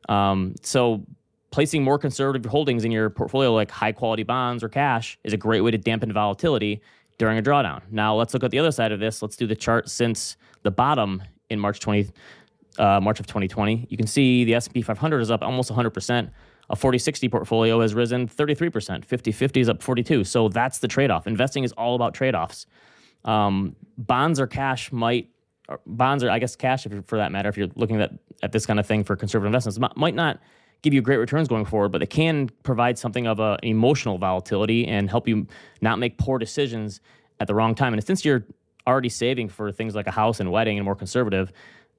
Um, 0.10 0.54
so 0.62 1.06
placing 1.54 1.84
more 1.84 2.00
conservative 2.00 2.50
holdings 2.50 2.84
in 2.84 2.92
your 2.92 3.12
portfolio 3.12 3.54
like 3.54 3.70
high 3.70 3.92
quality 3.92 4.24
bonds 4.24 4.64
or 4.64 4.70
cash 4.70 5.20
is 5.24 5.34
a 5.34 5.38
great 5.38 5.62
way 5.62 5.70
to 5.70 5.78
dampen 5.78 6.12
volatility 6.12 6.82
during 7.20 7.38
a 7.38 7.44
drawdown. 7.44 7.80
Now 7.92 8.16
let's 8.16 8.34
look 8.34 8.44
at 8.44 8.50
the 8.50 8.58
other 8.58 8.72
side 8.72 8.92
of 8.92 9.00
this. 9.00 9.22
Let's 9.22 9.36
do 9.36 9.46
the 9.46 9.56
chart 9.56 9.88
since 9.88 10.36
the 10.64 10.72
bottom 10.72 11.22
in 11.52 11.60
March 11.60 11.80
20, 11.80 12.10
uh, 12.80 13.00
March 13.00 13.20
of 13.20 13.28
2020. 13.28 13.86
You 13.88 13.98
can 13.98 14.08
see 14.08 14.44
the 14.46 14.56
S&P 14.56 14.82
500 14.82 15.20
is 15.20 15.30
up 15.30 15.44
almost 15.44 15.72
100%. 15.72 16.32
A 16.72 16.76
40-60 16.76 17.30
portfolio 17.30 17.82
has 17.82 17.94
risen 17.94 18.28
33%. 18.28 19.06
50-50 19.06 19.58
is 19.62 19.70
up 19.70 19.84
42. 19.84 20.24
So 20.24 20.50
that's 20.50 20.80
the 20.80 20.88
trade-off. 20.88 21.28
Investing 21.28 21.64
is 21.64 21.72
all 21.74 21.94
about 21.94 22.16
trade-offs. 22.16 22.66
Um, 23.26 23.76
bonds 24.00 24.40
or 24.40 24.48
cash 24.48 24.92
might, 24.92 25.30
bonds 25.86 26.24
or 26.24 26.32
I 26.32 26.40
guess 26.40 26.56
cash, 26.56 26.88
if 26.88 27.06
for 27.06 27.20
that 27.20 27.32
matter, 27.32 27.48
if 27.48 27.58
you're 27.58 27.70
looking 27.76 28.02
at, 28.02 28.12
at 28.42 28.52
this 28.52 28.66
kind 28.66 28.80
of 28.80 28.88
thing 28.88 29.04
for 29.04 29.16
conservative 29.16 29.54
investments, 29.54 29.78
might 29.96 30.16
not 30.16 30.40
give 30.84 30.94
you 30.94 31.02
great 31.02 31.18
returns 31.18 31.48
going 31.48 31.66
forward, 31.66 31.92
but 31.92 32.00
they 32.00 32.06
can 32.06 32.50
provide 32.62 33.00
something 33.00 33.26
of 33.26 33.40
a, 33.40 33.58
an 33.64 33.70
emotional 33.70 34.20
volatility 34.20 34.86
and 34.86 35.10
help 35.10 35.28
you 35.28 35.48
not 35.82 35.98
make 35.98 36.18
poor 36.18 36.38
decisions 36.38 37.02
at 37.40 37.48
the 37.48 37.56
wrong 37.56 37.74
time. 37.74 37.94
And 37.94 38.06
since 38.06 38.24
you're 38.24 38.46
already 38.86 39.10
saving 39.10 39.50
for 39.50 39.72
things 39.72 39.96
like 39.96 40.08
a 40.08 40.12
house 40.12 40.40
and 40.40 40.52
wedding 40.52 40.78
and 40.78 40.86
more 40.86 40.96
conservative, 40.96 41.52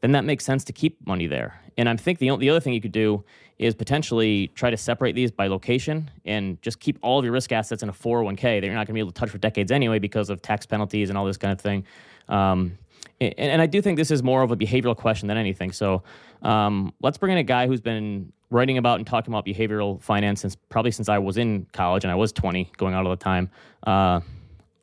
then 0.02 0.12
that 0.12 0.24
makes 0.24 0.44
sense 0.44 0.64
to 0.64 0.72
keep 0.72 1.04
money 1.06 1.26
there. 1.26 1.58
And 1.78 1.88
I 1.88 1.96
think 1.96 2.18
the, 2.18 2.36
the 2.36 2.50
other 2.50 2.60
thing 2.60 2.74
you 2.74 2.80
could 2.80 2.92
do 2.92 3.24
is 3.58 3.74
potentially 3.74 4.48
try 4.48 4.68
to 4.68 4.76
separate 4.76 5.14
these 5.14 5.30
by 5.30 5.46
location 5.46 6.10
and 6.24 6.60
just 6.60 6.78
keep 6.78 6.98
all 7.02 7.18
of 7.18 7.24
your 7.24 7.32
risk 7.32 7.52
assets 7.52 7.82
in 7.82 7.88
a 7.88 7.92
401k 7.92 8.60
that 8.60 8.64
you're 8.64 8.74
not 8.74 8.86
going 8.86 8.88
to 8.88 8.92
be 8.92 9.00
able 9.00 9.12
to 9.12 9.18
touch 9.18 9.30
for 9.30 9.38
decades 9.38 9.72
anyway 9.72 9.98
because 9.98 10.28
of 10.28 10.42
tax 10.42 10.66
penalties 10.66 11.08
and 11.08 11.16
all 11.16 11.24
this 11.24 11.36
kind 11.36 11.52
of 11.52 11.60
thing. 11.60 11.86
Um, 12.28 12.76
and, 13.20 13.34
and, 13.38 13.62
I 13.62 13.66
do 13.66 13.80
think 13.80 13.96
this 13.96 14.10
is 14.10 14.22
more 14.22 14.42
of 14.42 14.50
a 14.50 14.56
behavioral 14.56 14.96
question 14.96 15.28
than 15.28 15.36
anything. 15.36 15.72
So 15.72 16.02
um, 16.42 16.92
let's 17.00 17.18
bring 17.18 17.32
in 17.32 17.38
a 17.38 17.44
guy 17.44 17.66
who's 17.66 17.80
been 17.80 18.32
writing 18.54 18.78
about 18.78 18.98
and 18.98 19.06
talking 19.06 19.34
about 19.34 19.44
behavioral 19.44 20.00
finance 20.00 20.40
since 20.40 20.56
probably 20.68 20.92
since 20.92 21.08
I 21.08 21.18
was 21.18 21.36
in 21.36 21.66
college 21.72 22.04
and 22.04 22.10
I 22.10 22.14
was 22.14 22.32
20, 22.32 22.70
going 22.76 22.94
out 22.94 23.04
all 23.04 23.10
the 23.10 23.16
time. 23.16 23.50
Uh, 23.84 24.20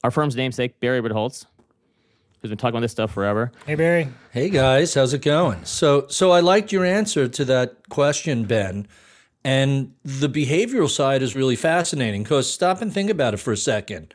our 0.03 0.11
firm's 0.11 0.35
namesake, 0.35 0.79
Barry 0.81 1.01
Ritholtz, 1.01 1.45
who's 2.41 2.49
been 2.49 2.57
talking 2.57 2.75
about 2.75 2.81
this 2.81 2.91
stuff 2.91 3.11
forever. 3.11 3.51
Hey, 3.65 3.75
Barry. 3.75 4.09
Hey 4.31 4.49
guys, 4.49 4.93
how's 4.93 5.13
it 5.13 5.21
going? 5.21 5.63
So, 5.63 6.05
so 6.09 6.31
I 6.31 6.41
liked 6.41 6.73
your 6.73 6.83
answer 6.83 7.29
to 7.29 7.45
that 7.45 7.87
question, 7.89 8.43
Ben. 8.43 8.87
And 9.43 9.93
the 10.03 10.27
behavioral 10.27 10.89
side 10.89 11.21
is 11.21 11.35
really 11.35 11.55
fascinating 11.55 12.23
because 12.23 12.51
stop 12.51 12.81
and 12.81 12.93
think 12.93 13.09
about 13.09 13.33
it 13.33 13.37
for 13.37 13.53
a 13.53 13.57
second. 13.57 14.13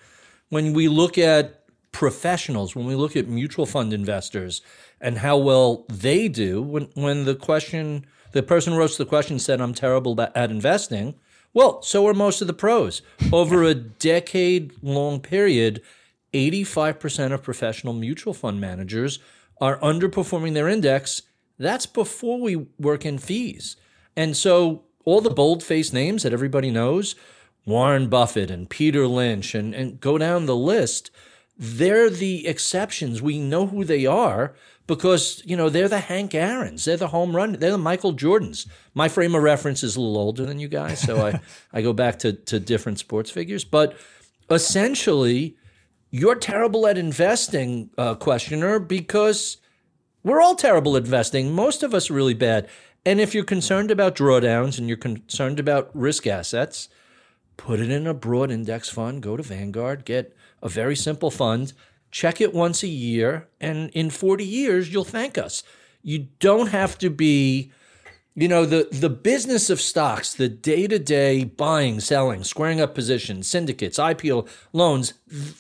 When 0.51 0.75
we 0.75 0.87
look 0.87 1.17
at 1.17 1.65
professionals, 1.93 2.77
when 2.77 2.85
we 2.85 2.95
look 2.95 3.17
at 3.17 3.27
mutual 3.27 3.65
fund 3.65 3.95
investors 3.95 4.61
and 5.01 5.19
how 5.19 5.39
well 5.39 5.87
they 5.89 6.29
do, 6.29 6.61
when, 6.61 6.91
when 6.95 7.25
the 7.25 7.35
question, 7.35 8.07
the 8.37 8.43
person 8.43 8.73
who 8.73 8.79
wrote 8.79 8.97
the 8.97 9.07
question 9.07 9.39
said, 9.39 9.61
I'm 9.61 9.75
terrible 9.75 10.21
at 10.21 10.51
investing, 10.51 11.15
well, 11.55 11.81
so 11.83 12.07
are 12.07 12.15
most 12.15 12.43
of 12.43 12.47
the 12.47 12.53
pros. 12.53 13.01
Over 13.33 13.63
a 13.63 13.75
decade 13.75 14.73
long 14.83 15.21
period, 15.21 15.81
85% 16.35 17.33
of 17.33 17.43
professional 17.43 17.95
mutual 17.95 18.35
fund 18.35 18.61
managers 18.61 19.21
are 19.59 19.79
underperforming 19.79 20.53
their 20.53 20.69
index. 20.69 21.23
That's 21.59 21.87
before 21.87 22.39
we 22.39 22.67
work 22.79 23.07
in 23.07 23.17
fees. 23.17 23.77
And 24.15 24.37
so 24.37 24.85
all 25.07 25.23
the 25.23 25.31
bold 25.31 25.63
faced 25.63 25.95
names 25.95 26.23
that 26.23 26.35
everybody 26.35 26.71
knows, 26.71 27.15
Warren 27.65 28.09
Buffett 28.09 28.51
and 28.51 28.69
Peter 28.69 29.07
Lynch, 29.07 29.55
and, 29.55 29.75
and 29.75 29.99
go 29.99 30.19
down 30.19 30.45
the 30.45 30.55
list, 30.55 31.11
they're 31.57 32.11
the 32.11 32.47
exceptions. 32.47 33.23
We 33.23 33.39
know 33.39 33.67
who 33.69 33.83
they 33.83 34.05
are 34.05 34.55
because, 34.87 35.43
you 35.45 35.57
know, 35.57 35.69
they're 35.69 35.89
the 35.89 36.01
Hank 36.01 36.35
Aaron's, 36.35 36.85
they're 36.85 36.97
the 36.97 37.09
home 37.09 37.35
run, 37.35 37.53
they're 37.53 37.73
the 37.73 37.79
Michael 37.79 38.15
Jordans. 38.15 38.69
My 38.95 39.09
frame 39.09 39.35
of 39.35 39.43
reference 39.43 39.83
is 39.83 39.97
a 39.97 40.01
little 40.01 40.19
older 40.19 40.47
than 40.47 40.61
you 40.61 40.69
guys, 40.69 41.01
so 41.01 41.27
I, 41.27 41.41
I 41.73 41.83
go 41.83 41.93
back 41.93 42.19
to, 42.21 42.33
to 42.33 42.61
different 42.61 42.99
sports 42.99 43.31
figures. 43.31 43.65
But 43.65 43.97
essentially, 44.51 45.57
you're 46.11 46.37
terrible 46.37 46.87
at 46.87 46.99
investing, 46.99 47.91
uh, 47.99 48.15
questioner, 48.15 48.79
because 48.79 49.59
we're 50.23 50.41
all 50.41 50.55
terrible 50.55 50.97
at 50.97 51.05
investing. 51.05 51.53
Most 51.53 51.83
of 51.83 51.93
us 51.93 52.11
are 52.11 52.15
really 52.15 52.35
bad. 52.35 52.69
And 53.05 53.21
if 53.21 53.35
you're 53.35 53.45
concerned 53.45 53.91
about 53.91 54.17
drawdowns 54.17 54.79
and 54.79 54.89
you're 54.89 54.97
concerned 54.97 55.61
about 55.61 55.91
risk 55.95 56.27
assets, 56.27 56.89
put 57.57 57.81
it 57.81 57.91
in 57.91 58.07
a 58.07 58.15
broad 58.15 58.51
index 58.51 58.89
fund, 58.89 59.23
go 59.23 59.37
to 59.37 59.43
Vanguard, 59.43 60.05
get 60.05 60.37
a 60.63 60.69
very 60.69 60.97
simple 60.97 61.31
fund, 61.31 61.73
check 62.17 62.41
it 62.41 62.55
once 62.55 62.83
a 62.83 62.89
year, 62.89 63.47
and 63.61 63.91
in 63.91 64.09
40 64.09 64.43
years, 64.43 64.91
you'll 64.91 65.05
thank 65.05 65.37
us. 65.37 65.63
You 66.03 66.29
don't 66.39 66.69
have 66.69 66.97
to 66.99 67.11
be, 67.11 67.71
you 68.35 68.49
know, 68.49 68.65
the, 68.65 68.89
the 68.91 69.11
business 69.11 69.69
of 69.69 69.83
stocks, 69.83 70.33
the 70.33 70.49
day 70.49 70.87
to 70.87 70.99
day 70.99 71.45
buying, 71.45 72.01
selling, 72.01 72.43
squaring 72.43 72.81
up 72.81 72.95
positions, 72.95 73.49
syndicates, 73.49 73.99
IPO 73.99 74.49
loans, 74.73 75.13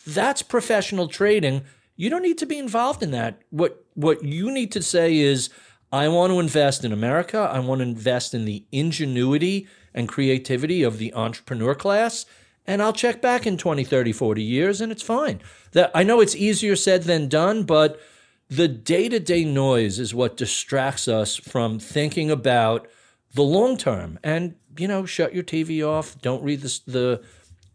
that's 0.06 0.40
professional 0.40 1.08
trading. 1.08 1.62
You 1.94 2.08
don't 2.08 2.22
need 2.22 2.38
to 2.38 2.46
be 2.46 2.58
involved 2.58 3.02
in 3.02 3.10
that. 3.10 3.42
What, 3.50 3.84
what 3.92 4.24
you 4.24 4.50
need 4.50 4.72
to 4.72 4.82
say 4.82 5.18
is, 5.18 5.50
I 5.92 6.08
want 6.08 6.32
to 6.32 6.40
invest 6.40 6.86
in 6.86 6.92
America. 6.92 7.38
I 7.38 7.58
want 7.58 7.80
to 7.80 7.86
invest 7.86 8.32
in 8.32 8.46
the 8.46 8.64
ingenuity 8.72 9.68
and 9.92 10.08
creativity 10.08 10.82
of 10.82 10.96
the 10.96 11.12
entrepreneur 11.12 11.74
class. 11.74 12.24
And 12.66 12.82
I'll 12.82 12.92
check 12.92 13.22
back 13.22 13.46
in 13.46 13.56
20, 13.56 13.84
30, 13.84 14.12
40 14.12 14.42
years 14.42 14.80
and 14.80 14.90
it's 14.90 15.02
fine. 15.02 15.40
That 15.72 15.90
I 15.94 16.02
know 16.02 16.20
it's 16.20 16.34
easier 16.34 16.76
said 16.76 17.04
than 17.04 17.28
done, 17.28 17.64
but 17.64 18.00
the 18.48 18.68
day-to-day 18.68 19.44
noise 19.44 19.98
is 19.98 20.14
what 20.14 20.36
distracts 20.36 21.08
us 21.08 21.36
from 21.36 21.78
thinking 21.78 22.30
about 22.30 22.88
the 23.34 23.42
long 23.42 23.76
term. 23.76 24.18
And 24.22 24.54
you 24.78 24.88
know, 24.88 25.06
shut 25.06 25.34
your 25.34 25.44
TV 25.44 25.86
off, 25.86 26.20
don't 26.20 26.42
read 26.42 26.62
the 26.62 26.80
the 26.86 27.24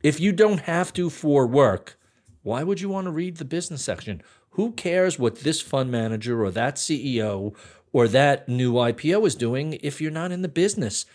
if 0.04 0.20
you 0.20 0.32
don't 0.32 0.62
have 0.62 0.94
to 0.94 1.10
for 1.10 1.46
work, 1.46 1.98
why 2.44 2.64
would 2.64 2.82
you 2.82 2.90
want 2.90 3.06
to 3.06 3.12
read 3.12 3.38
the 3.38 3.46
business 3.46 3.84
section? 3.84 4.22
Who 4.52 4.72
cares 4.72 5.18
what 5.18 5.40
this 5.40 5.62
fund 5.62 5.92
manager 5.92 6.44
or 6.44 6.52
that 6.52 6.76
CEO 6.76 7.56
or 7.94 8.08
that 8.08 8.50
new 8.50 8.74
IPO 8.74 9.26
is 9.28 9.36
doing 9.36 9.78
if 9.82 10.02
you're 10.02 10.12
not 10.12 10.32
in 10.32 10.42
the 10.42 10.48
business? 10.48 11.06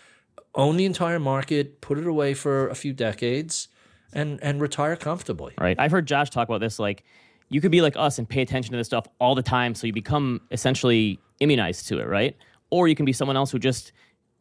Own 0.57 0.75
the 0.75 0.85
entire 0.85 1.19
market, 1.19 1.79
put 1.79 1.97
it 1.97 2.07
away 2.07 2.33
for 2.33 2.67
a 2.67 2.75
few 2.75 2.91
decades, 2.91 3.69
and 4.11 4.39
and 4.43 4.59
retire 4.59 4.95
comfortably. 4.95 5.53
Right. 5.59 5.79
I've 5.79 5.91
heard 5.91 6.07
Josh 6.07 6.29
talk 6.29 6.49
about 6.49 6.59
this. 6.59 6.79
Like, 6.79 7.03
you 7.49 7.61
could 7.61 7.71
be 7.71 7.81
like 7.81 7.95
us 7.95 8.17
and 8.17 8.27
pay 8.27 8.41
attention 8.41 8.71
to 8.71 8.77
this 8.77 8.87
stuff 8.87 9.07
all 9.19 9.35
the 9.35 9.43
time, 9.43 9.75
so 9.75 9.87
you 9.87 9.93
become 9.93 10.41
essentially 10.51 11.19
immunized 11.39 11.87
to 11.87 11.99
it, 11.99 12.07
right? 12.07 12.35
Or 12.71 12.87
you 12.87 12.95
can 12.95 13.05
be 13.05 13.13
someone 13.13 13.37
else 13.37 13.51
who 13.51 13.59
just 13.59 13.93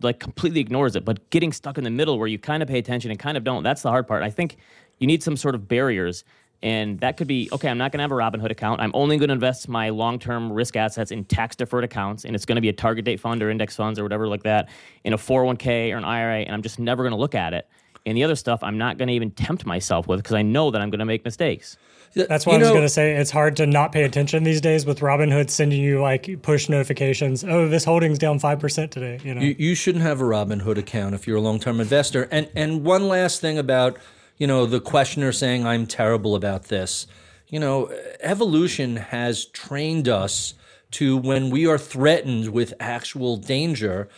like 0.03 0.19
completely 0.19 0.61
ignores 0.61 0.97
it. 0.97 1.05
But 1.05 1.29
getting 1.31 1.53
stuck 1.53 1.79
in 1.79 1.85
the 1.85 1.91
middle 1.91 2.19
where 2.19 2.29
you 2.29 2.39
kind 2.39 2.63
of 2.63 2.69
pay 2.69 2.79
attention 2.79 3.11
and 3.11 3.21
kind 3.21 3.37
of 3.37 3.45
don't, 3.45 3.63
that's 3.63 3.83
the 3.83 3.91
hard 3.91 4.07
part. 4.07 4.23
I 4.23 4.31
think 4.31 4.57
you 4.99 5.07
need 5.07 5.23
some 5.23 5.37
sort 5.37 5.55
of 5.55 5.69
barriers 5.69 6.25
and 6.63 6.99
that 7.01 7.17
could 7.17 7.27
be 7.27 7.49
okay, 7.53 7.69
I'm 7.69 7.79
not 7.79 7.93
going 7.93 7.99
to 7.99 8.03
have 8.03 8.13
a 8.13 8.15
Robinhood 8.15 8.51
account. 8.51 8.81
I'm 8.81 8.91
only 8.95 9.19
going 9.19 9.29
to 9.29 9.35
invest 9.35 9.69
my 9.69 9.91
long 9.91 10.19
term 10.19 10.53
risk 10.53 10.77
assets 10.77 11.11
in 11.11 11.25
tax 11.25 11.57
deferred 11.57 11.85
accounts. 11.85 12.25
And 12.25 12.35
it's 12.35 12.45
going 12.45 12.57
to 12.57 12.63
be 12.63 12.69
a 12.69 12.73
target 12.73 13.05
date 13.05 13.21
fund 13.21 13.43
or 13.43 13.51
index 13.51 13.77
funds 13.77 13.99
or 13.99 14.03
whatever 14.03 14.27
like 14.27 14.43
that 14.45 14.69
in 15.05 15.13
a 15.13 15.19
401k 15.19 15.93
or 15.93 15.99
an 15.99 16.05
IRA. 16.05 16.41
And 16.41 16.55
I'm 16.55 16.63
just 16.63 16.79
never 16.79 17.03
going 17.03 17.13
to 17.13 17.19
look 17.19 17.35
at 17.35 17.53
it. 17.53 17.69
And 18.07 18.17
the 18.17 18.23
other 18.23 18.37
stuff, 18.37 18.63
I'm 18.63 18.79
not 18.79 18.99
going 18.99 19.09
to 19.09 19.15
even 19.15 19.33
tempt 19.33 19.67
myself 19.67 20.07
with 20.07 20.21
because 20.21 20.35
I 20.35 20.43
know 20.43 20.71
that 20.71 20.81
I'm 20.81 20.91
going 20.91 21.01
to 21.01 21.05
make 21.05 21.25
mistakes. 21.25 21.77
That's 22.15 22.47
what 22.47 22.53
you 22.53 22.59
I 22.59 22.63
was 22.63 22.71
going 22.71 22.83
to 22.83 22.89
say. 22.89 23.17
It's 23.17 23.33
hard 23.33 23.57
to 23.57 23.67
not 23.67 23.93
pay 23.93 24.05
attention 24.05 24.45
these 24.45 24.61
days 24.61 24.87
with 24.87 25.01
Robinhood 25.01 25.51
sending 25.51 25.83
you 25.83 26.01
like 26.01 26.41
push 26.41 26.69
notifications. 26.69 27.45
Oh, 27.45 27.69
this 27.69 27.85
holding's 27.85 28.19
down 28.19 28.39
five 28.39 28.59
percent 28.59 28.91
today. 28.91 29.21
You 29.23 29.35
know, 29.35 29.41
you, 29.43 29.55
you 29.59 29.75
shouldn't 29.75 30.03
have 30.03 30.21
a 30.21 30.25
Robinhood 30.25 30.79
account 30.79 31.15
if 31.15 31.27
you're 31.27 31.37
a 31.37 31.43
long 31.43 31.61
term 31.61 31.79
investor. 31.79 32.27
And 32.31 32.49
and 32.55 32.85
one 32.85 33.09
last 33.09 33.43
thing 33.43 33.59
about 33.59 33.99
you 34.37 34.47
know 34.47 34.67
the 34.67 34.81
questioner 34.81 35.33
saying 35.33 35.67
I'm 35.67 35.87
terrible 35.87 36.35
about 36.35 36.65
this 36.65 37.07
you 37.49 37.61
know, 37.61 37.93
evolution 38.21 38.97
has 38.97 39.45
trained 39.47 40.09
us 40.09 40.55
to 40.93 41.17
when 41.17 41.51
we 41.51 41.67
are 41.67 41.79
threatened 41.79 42.51
with 42.51 42.75
actual 42.81 43.37
danger, 43.37 44.09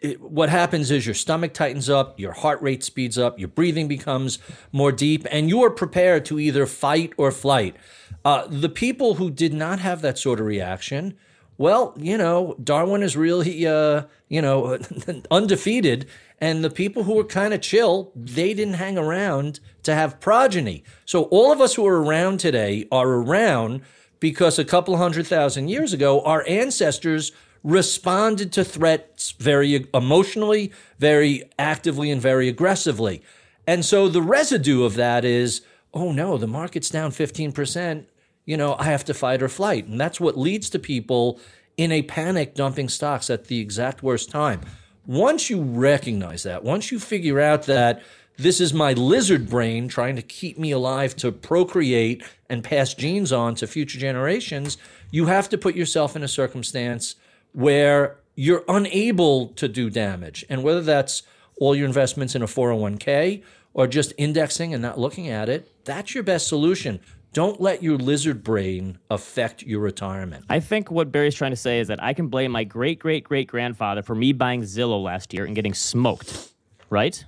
it, 0.00 0.20
what 0.20 0.50
happens 0.50 0.90
is 0.90 1.06
your 1.06 1.14
stomach 1.14 1.54
tightens 1.54 1.88
up, 1.88 2.20
your 2.20 2.32
heart 2.32 2.60
rate 2.60 2.84
speeds 2.84 3.16
up, 3.16 3.38
your 3.38 3.48
breathing 3.48 3.88
becomes 3.88 4.38
more 4.70 4.92
deep, 4.92 5.26
and 5.30 5.48
you 5.48 5.62
are 5.62 5.70
prepared 5.70 6.24
to 6.26 6.38
either 6.38 6.66
fight 6.66 7.12
or 7.16 7.30
flight. 7.30 7.74
Uh, 8.24 8.46
the 8.48 8.68
people 8.68 9.14
who 9.14 9.30
did 9.30 9.54
not 9.54 9.78
have 9.78 10.02
that 10.02 10.18
sort 10.18 10.40
of 10.40 10.46
reaction, 10.46 11.16
well, 11.56 11.94
you 11.96 12.18
know, 12.18 12.56
Darwin 12.62 13.02
is 13.02 13.16
really, 13.16 13.66
uh, 13.66 14.02
you 14.28 14.42
know, 14.42 14.78
undefeated 15.30 16.06
and 16.40 16.64
the 16.64 16.70
people 16.70 17.04
who 17.04 17.14
were 17.14 17.24
kind 17.24 17.54
of 17.54 17.60
chill, 17.60 18.12
they 18.14 18.54
didn't 18.54 18.74
hang 18.74 18.98
around 18.98 19.60
to 19.84 19.94
have 19.94 20.20
progeny. 20.20 20.84
So 21.04 21.24
all 21.24 21.52
of 21.52 21.60
us 21.60 21.74
who 21.74 21.86
are 21.86 22.02
around 22.02 22.40
today 22.40 22.86
are 22.90 23.08
around 23.08 23.82
because 24.20 24.58
a 24.58 24.64
couple 24.64 24.96
hundred 24.96 25.26
thousand 25.26 25.68
years 25.68 25.92
ago, 25.92 26.22
our 26.22 26.44
ancestors 26.48 27.32
responded 27.62 28.52
to 28.52 28.64
threats 28.64 29.32
very 29.32 29.88
emotionally, 29.94 30.72
very 30.98 31.42
actively, 31.58 32.10
and 32.10 32.20
very 32.20 32.48
aggressively. 32.48 33.22
And 33.66 33.84
so 33.84 34.08
the 34.08 34.22
residue 34.22 34.84
of 34.84 34.94
that 34.94 35.24
is, 35.24 35.62
oh 35.94 36.12
no, 36.12 36.36
the 36.36 36.46
market's 36.46 36.90
down 36.90 37.10
15%. 37.10 38.06
You 38.44 38.56
know, 38.58 38.76
I 38.78 38.84
have 38.84 39.04
to 39.06 39.14
fight 39.14 39.42
or 39.42 39.48
flight. 39.48 39.86
And 39.86 39.98
that's 39.98 40.20
what 40.20 40.38
leads 40.38 40.68
to 40.70 40.78
people 40.78 41.40
in 41.76 41.90
a 41.90 42.02
panic 42.02 42.54
dumping 42.54 42.88
stocks 42.88 43.30
at 43.30 43.46
the 43.46 43.60
exact 43.60 44.02
worst 44.02 44.30
time. 44.30 44.60
Once 45.06 45.50
you 45.50 45.60
recognize 45.60 46.44
that, 46.44 46.64
once 46.64 46.90
you 46.90 46.98
figure 46.98 47.40
out 47.40 47.64
that 47.64 48.02
this 48.36 48.60
is 48.60 48.72
my 48.72 48.92
lizard 48.94 49.48
brain 49.48 49.86
trying 49.86 50.16
to 50.16 50.22
keep 50.22 50.58
me 50.58 50.70
alive 50.70 51.14
to 51.14 51.30
procreate 51.30 52.22
and 52.48 52.64
pass 52.64 52.94
genes 52.94 53.32
on 53.32 53.54
to 53.54 53.66
future 53.66 53.98
generations, 53.98 54.76
you 55.10 55.26
have 55.26 55.48
to 55.48 55.58
put 55.58 55.76
yourself 55.76 56.16
in 56.16 56.22
a 56.22 56.28
circumstance 56.28 57.16
where 57.52 58.16
you're 58.34 58.64
unable 58.66 59.48
to 59.48 59.68
do 59.68 59.88
damage. 59.88 60.44
And 60.48 60.62
whether 60.62 60.80
that's 60.80 61.22
all 61.60 61.76
your 61.76 61.86
investments 61.86 62.34
in 62.34 62.42
a 62.42 62.46
401k 62.46 63.42
or 63.74 63.86
just 63.86 64.12
indexing 64.18 64.74
and 64.74 64.82
not 64.82 64.98
looking 64.98 65.28
at 65.28 65.48
it, 65.48 65.70
that's 65.84 66.14
your 66.14 66.24
best 66.24 66.48
solution. 66.48 66.98
Don't 67.34 67.60
let 67.60 67.82
your 67.82 67.98
lizard 67.98 68.44
brain 68.44 68.96
affect 69.10 69.64
your 69.64 69.80
retirement. 69.80 70.44
I 70.48 70.60
think 70.60 70.92
what 70.92 71.10
Barry's 71.10 71.34
trying 71.34 71.50
to 71.50 71.56
say 71.56 71.80
is 71.80 71.88
that 71.88 72.00
I 72.00 72.14
can 72.14 72.28
blame 72.28 72.52
my 72.52 72.62
great 72.62 73.00
great 73.00 73.24
great 73.24 73.48
grandfather 73.48 74.02
for 74.02 74.14
me 74.14 74.32
buying 74.32 74.62
Zillow 74.62 75.02
last 75.02 75.34
year 75.34 75.44
and 75.44 75.52
getting 75.52 75.74
smoked, 75.74 76.52
right? 76.90 77.24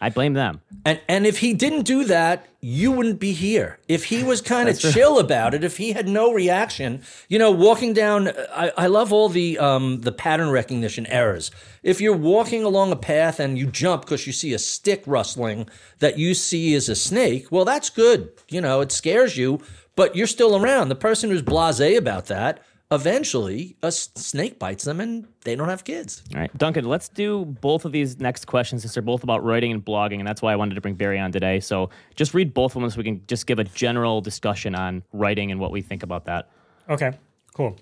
I 0.00 0.08
blame 0.08 0.32
them. 0.32 0.62
And 0.84 1.00
and 1.08 1.26
if 1.26 1.38
he 1.38 1.52
didn't 1.52 1.82
do 1.82 2.04
that, 2.04 2.46
you 2.60 2.90
wouldn't 2.90 3.20
be 3.20 3.32
here. 3.32 3.78
If 3.86 4.04
he 4.04 4.22
was 4.24 4.40
kind 4.54 4.68
of 4.68 4.78
chill 4.78 5.18
about 5.18 5.52
it, 5.52 5.62
if 5.62 5.76
he 5.76 5.92
had 5.92 6.08
no 6.08 6.32
reaction, 6.32 7.02
you 7.28 7.38
know, 7.38 7.50
walking 7.50 7.92
down, 7.92 8.28
I, 8.28 8.72
I 8.76 8.86
love 8.86 9.12
all 9.12 9.28
the 9.28 9.58
um, 9.58 10.00
the 10.00 10.12
pattern 10.12 10.50
recognition 10.50 11.06
errors. 11.06 11.50
If 11.82 12.00
you're 12.00 12.16
walking 12.16 12.64
along 12.64 12.92
a 12.92 12.96
path 12.96 13.38
and 13.38 13.58
you 13.58 13.66
jump 13.66 14.02
because 14.02 14.26
you 14.26 14.32
see 14.32 14.54
a 14.54 14.58
stick 14.58 15.02
rustling 15.06 15.68
that 15.98 16.18
you 16.18 16.34
see 16.34 16.72
is 16.72 16.88
a 16.88 16.96
snake, 16.96 17.48
well, 17.50 17.64
that's 17.64 17.90
good. 17.90 18.30
You 18.48 18.62
know, 18.62 18.80
it 18.80 18.92
scares 18.92 19.36
you, 19.36 19.60
but 19.96 20.16
you're 20.16 20.26
still 20.26 20.56
around. 20.56 20.88
The 20.88 20.94
person 20.94 21.30
who's 21.30 21.42
blasé 21.42 21.96
about 21.96 22.26
that 22.26 22.62
eventually 22.92 23.76
a 23.82 23.92
snake 23.92 24.58
bites 24.58 24.84
them 24.84 25.00
and 25.00 25.26
they 25.44 25.54
don't 25.54 25.68
have 25.68 25.84
kids. 25.84 26.22
All 26.34 26.40
right, 26.40 26.58
Duncan, 26.58 26.84
let's 26.84 27.08
do 27.08 27.44
both 27.44 27.84
of 27.84 27.92
these 27.92 28.18
next 28.18 28.46
questions 28.46 28.82
since 28.82 28.94
they're 28.94 29.02
both 29.02 29.22
about 29.22 29.44
writing 29.44 29.72
and 29.72 29.84
blogging, 29.84 30.18
and 30.18 30.26
that's 30.26 30.42
why 30.42 30.52
I 30.52 30.56
wanted 30.56 30.74
to 30.74 30.80
bring 30.80 30.94
Barry 30.94 31.18
on 31.18 31.32
today. 31.32 31.60
So 31.60 31.90
just 32.16 32.34
read 32.34 32.52
both 32.52 32.74
of 32.74 32.82
them 32.82 32.90
so 32.90 32.98
we 32.98 33.04
can 33.04 33.22
just 33.26 33.46
give 33.46 33.58
a 33.58 33.64
general 33.64 34.20
discussion 34.20 34.74
on 34.74 35.02
writing 35.12 35.50
and 35.50 35.60
what 35.60 35.70
we 35.70 35.82
think 35.82 36.02
about 36.02 36.24
that. 36.24 36.50
Okay, 36.88 37.12
cool. 37.54 37.76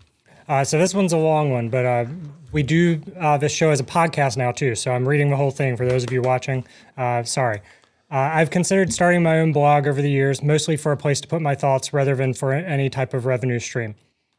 Uh, 0.48 0.64
so 0.64 0.78
this 0.78 0.94
one's 0.94 1.12
a 1.12 1.18
long 1.18 1.50
one, 1.50 1.68
but 1.68 1.84
uh, 1.84 2.04
we 2.52 2.62
do 2.62 3.00
uh, 3.18 3.36
this 3.36 3.52
show 3.52 3.70
as 3.70 3.80
a 3.80 3.84
podcast 3.84 4.36
now 4.36 4.50
too. 4.50 4.74
So 4.74 4.92
I'm 4.92 5.06
reading 5.06 5.30
the 5.30 5.36
whole 5.36 5.50
thing 5.50 5.76
for 5.76 5.86
those 5.86 6.04
of 6.04 6.12
you 6.12 6.22
watching. 6.22 6.64
Uh, 6.96 7.22
sorry. 7.22 7.60
Uh, 8.10 8.16
I've 8.16 8.48
considered 8.48 8.90
starting 8.90 9.22
my 9.22 9.40
own 9.40 9.52
blog 9.52 9.86
over 9.86 10.00
the 10.00 10.10
years, 10.10 10.42
mostly 10.42 10.78
for 10.78 10.92
a 10.92 10.96
place 10.96 11.20
to 11.20 11.28
put 11.28 11.42
my 11.42 11.54
thoughts 11.54 11.92
rather 11.92 12.14
than 12.14 12.32
for 12.32 12.54
any 12.54 12.88
type 12.88 13.12
of 13.12 13.26
revenue 13.26 13.58
stream. 13.58 13.94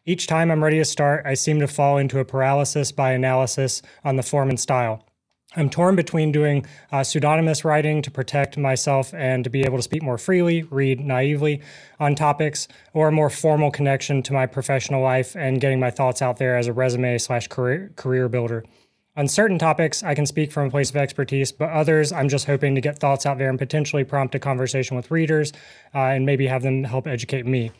Each 0.05 0.27
time 0.27 0.49
I'm 0.49 0.63
ready 0.63 0.77
to 0.77 0.85
start, 0.85 1.25
I 1.25 1.33
seem 1.33 1.59
to 1.59 1.67
fall 1.67 1.97
into 1.97 2.19
a 2.19 2.25
paralysis 2.25 2.91
by 2.91 3.11
analysis 3.11 3.81
on 4.03 4.15
the 4.15 4.23
form 4.23 4.49
and 4.49 4.59
style. 4.59 5.05
I'm 5.55 5.69
torn 5.69 5.95
between 5.95 6.31
doing 6.31 6.65
uh, 6.91 7.03
pseudonymous 7.03 7.65
writing 7.65 8.01
to 8.03 8.11
protect 8.11 8.57
myself 8.57 9.13
and 9.13 9.43
to 9.43 9.49
be 9.49 9.61
able 9.61 9.77
to 9.77 9.83
speak 9.83 10.01
more 10.03 10.17
freely, 10.17 10.63
read 10.63 10.99
naively 10.99 11.61
on 11.99 12.15
topics, 12.15 12.67
or 12.93 13.07
a 13.07 13.11
more 13.11 13.29
formal 13.29 13.71
connection 13.71 14.23
to 14.23 14.33
my 14.33 14.45
professional 14.45 15.01
life 15.01 15.35
and 15.35 15.59
getting 15.59 15.79
my 15.79 15.91
thoughts 15.91 16.21
out 16.21 16.37
there 16.37 16.55
as 16.55 16.67
a 16.67 16.73
resume 16.73 17.17
slash 17.17 17.47
career, 17.47 17.91
career 17.95 18.29
builder. 18.29 18.63
On 19.17 19.27
certain 19.27 19.59
topics, 19.59 20.01
I 20.01 20.15
can 20.15 20.25
speak 20.25 20.51
from 20.51 20.67
a 20.67 20.71
place 20.71 20.91
of 20.91 20.95
expertise, 20.95 21.51
but 21.51 21.69
others, 21.71 22.13
I'm 22.13 22.29
just 22.29 22.45
hoping 22.45 22.75
to 22.75 22.81
get 22.81 22.99
thoughts 22.99 23.25
out 23.25 23.37
there 23.37 23.49
and 23.49 23.59
potentially 23.59 24.03
prompt 24.03 24.35
a 24.35 24.39
conversation 24.39 24.95
with 24.95 25.11
readers 25.11 25.51
uh, 25.93 25.99
and 25.99 26.25
maybe 26.25 26.47
have 26.47 26.61
them 26.61 26.83
help 26.83 27.05
educate 27.05 27.45
me. 27.45 27.71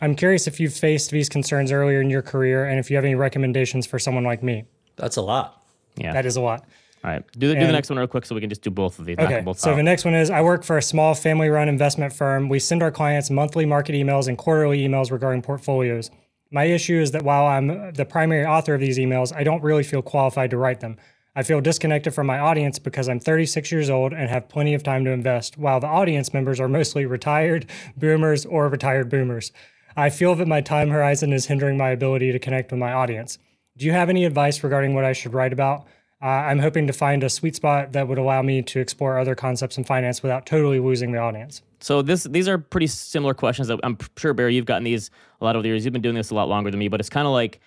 I'm 0.00 0.14
curious 0.14 0.46
if 0.46 0.60
you've 0.60 0.74
faced 0.74 1.10
these 1.10 1.28
concerns 1.28 1.72
earlier 1.72 2.00
in 2.00 2.10
your 2.10 2.22
career 2.22 2.64
and 2.64 2.78
if 2.78 2.90
you 2.90 2.96
have 2.96 3.04
any 3.04 3.14
recommendations 3.14 3.86
for 3.86 3.98
someone 3.98 4.24
like 4.24 4.42
me. 4.42 4.64
That's 4.96 5.16
a 5.16 5.22
lot. 5.22 5.62
Yeah. 5.96 6.12
That 6.12 6.26
is 6.26 6.36
a 6.36 6.40
lot. 6.40 6.64
All 7.04 7.10
right. 7.10 7.24
Do 7.38 7.48
the, 7.48 7.54
do 7.54 7.66
the 7.66 7.72
next 7.72 7.90
one 7.90 7.98
real 7.98 8.06
quick 8.06 8.24
so 8.24 8.34
we 8.34 8.40
can 8.40 8.50
just 8.50 8.62
do 8.62 8.70
both 8.70 8.98
of 8.98 9.04
these. 9.04 9.18
Okay. 9.18 9.44
so 9.56 9.70
out. 9.70 9.76
the 9.76 9.82
next 9.82 10.04
one 10.04 10.14
is 10.14 10.30
I 10.30 10.40
work 10.40 10.64
for 10.64 10.78
a 10.78 10.82
small 10.82 11.14
family 11.14 11.48
run 11.48 11.68
investment 11.68 12.12
firm. 12.12 12.48
We 12.48 12.58
send 12.58 12.82
our 12.82 12.90
clients 12.90 13.30
monthly 13.30 13.66
market 13.66 13.94
emails 13.94 14.26
and 14.26 14.38
quarterly 14.38 14.80
emails 14.86 15.12
regarding 15.12 15.42
portfolios. 15.42 16.10
My 16.50 16.64
issue 16.64 17.00
is 17.00 17.10
that 17.12 17.22
while 17.22 17.46
I'm 17.46 17.92
the 17.92 18.04
primary 18.04 18.46
author 18.46 18.74
of 18.74 18.80
these 18.80 18.98
emails, 18.98 19.34
I 19.34 19.44
don't 19.44 19.62
really 19.62 19.82
feel 19.82 20.02
qualified 20.02 20.50
to 20.50 20.56
write 20.56 20.80
them. 20.80 20.96
I 21.36 21.42
feel 21.42 21.60
disconnected 21.60 22.14
from 22.14 22.28
my 22.28 22.38
audience 22.38 22.78
because 22.78 23.08
I'm 23.08 23.18
36 23.18 23.72
years 23.72 23.90
old 23.90 24.12
and 24.12 24.30
have 24.30 24.48
plenty 24.48 24.72
of 24.72 24.84
time 24.84 25.04
to 25.04 25.10
invest, 25.10 25.58
while 25.58 25.80
the 25.80 25.88
audience 25.88 26.32
members 26.32 26.60
are 26.60 26.68
mostly 26.68 27.06
retired 27.06 27.66
boomers 27.96 28.46
or 28.46 28.68
retired 28.68 29.10
boomers. 29.10 29.52
I 29.96 30.10
feel 30.10 30.34
that 30.34 30.48
my 30.48 30.60
time 30.60 30.90
horizon 30.90 31.32
is 31.32 31.46
hindering 31.46 31.76
my 31.76 31.90
ability 31.90 32.32
to 32.32 32.38
connect 32.38 32.70
with 32.72 32.80
my 32.80 32.92
audience. 32.92 33.38
Do 33.76 33.86
you 33.86 33.92
have 33.92 34.08
any 34.08 34.24
advice 34.24 34.62
regarding 34.62 34.94
what 34.94 35.04
I 35.04 35.12
should 35.12 35.34
write 35.34 35.52
about? 35.52 35.86
Uh, 36.22 36.26
I'm 36.26 36.58
hoping 36.58 36.86
to 36.86 36.92
find 36.92 37.22
a 37.22 37.28
sweet 37.28 37.54
spot 37.54 37.92
that 37.92 38.08
would 38.08 38.18
allow 38.18 38.40
me 38.40 38.62
to 38.62 38.80
explore 38.80 39.18
other 39.18 39.34
concepts 39.34 39.76
in 39.76 39.84
finance 39.84 40.22
without 40.22 40.46
totally 40.46 40.78
losing 40.78 41.12
the 41.12 41.18
audience. 41.18 41.62
So 41.80 42.02
this 42.02 42.24
these 42.24 42.48
are 42.48 42.56
pretty 42.56 42.86
similar 42.86 43.34
questions. 43.34 43.70
I'm 43.70 43.98
sure 44.16 44.32
Barry, 44.32 44.54
you've 44.54 44.64
gotten 44.64 44.84
these 44.84 45.10
a 45.40 45.44
lot 45.44 45.54
over 45.54 45.62
the 45.62 45.68
years. 45.68 45.84
You've 45.84 45.92
been 45.92 46.02
doing 46.02 46.14
this 46.14 46.30
a 46.30 46.34
lot 46.34 46.48
longer 46.48 46.70
than 46.70 46.78
me, 46.78 46.88
but 46.88 46.98
it's 46.98 47.10
kind 47.10 47.26
of 47.26 47.32
like, 47.32 47.60